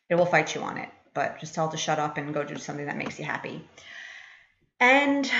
It 0.09 0.17
will 0.17 0.27
fight 0.27 0.55
you 0.55 0.61
on 0.63 0.77
it 0.77 0.89
but 1.15 1.41
just 1.41 1.55
tell 1.55 1.69
it 1.69 1.73
to 1.73 1.77
shut 1.77 1.99
up 1.99 2.17
and 2.19 2.35
go 2.35 2.45
do 2.45 2.57
something 2.57 2.87
that 2.87 2.97
makes 2.97 3.19
you 3.19 3.25
happy. 3.25 3.65
And 4.79 5.31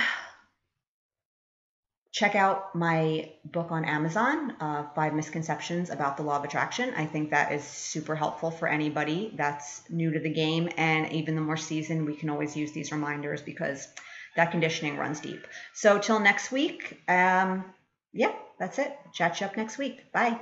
check 2.11 2.35
out 2.35 2.75
my 2.75 3.31
book 3.45 3.71
on 3.71 3.85
Amazon, 3.85 4.55
uh, 4.59 4.83
Five 4.93 5.13
Misconceptions 5.13 5.89
About 5.89 6.17
the 6.17 6.23
Law 6.23 6.37
of 6.37 6.43
Attraction. 6.43 6.93
I 6.95 7.05
think 7.05 7.31
that 7.31 7.53
is 7.53 7.63
super 7.63 8.15
helpful 8.15 8.51
for 8.51 8.67
anybody 8.67 9.33
that's 9.35 9.89
new 9.89 10.11
to 10.11 10.19
the 10.19 10.29
game. 10.29 10.69
And 10.77 11.11
even 11.13 11.35
the 11.35 11.41
more 11.41 11.57
seasoned, 11.57 12.05
we 12.05 12.15
can 12.15 12.29
always 12.29 12.55
use 12.55 12.73
these 12.73 12.91
reminders 12.91 13.41
because 13.41 13.87
that 14.35 14.51
conditioning 14.51 14.97
runs 14.97 15.21
deep. 15.21 15.47
So, 15.73 15.99
till 15.99 16.19
next 16.19 16.51
week, 16.51 17.01
um, 17.07 17.65
yeah, 18.13 18.33
that's 18.59 18.77
it. 18.77 18.97
Chat 19.13 19.39
you 19.39 19.47
up 19.47 19.55
next 19.55 19.77
week. 19.77 20.11
Bye. 20.11 20.39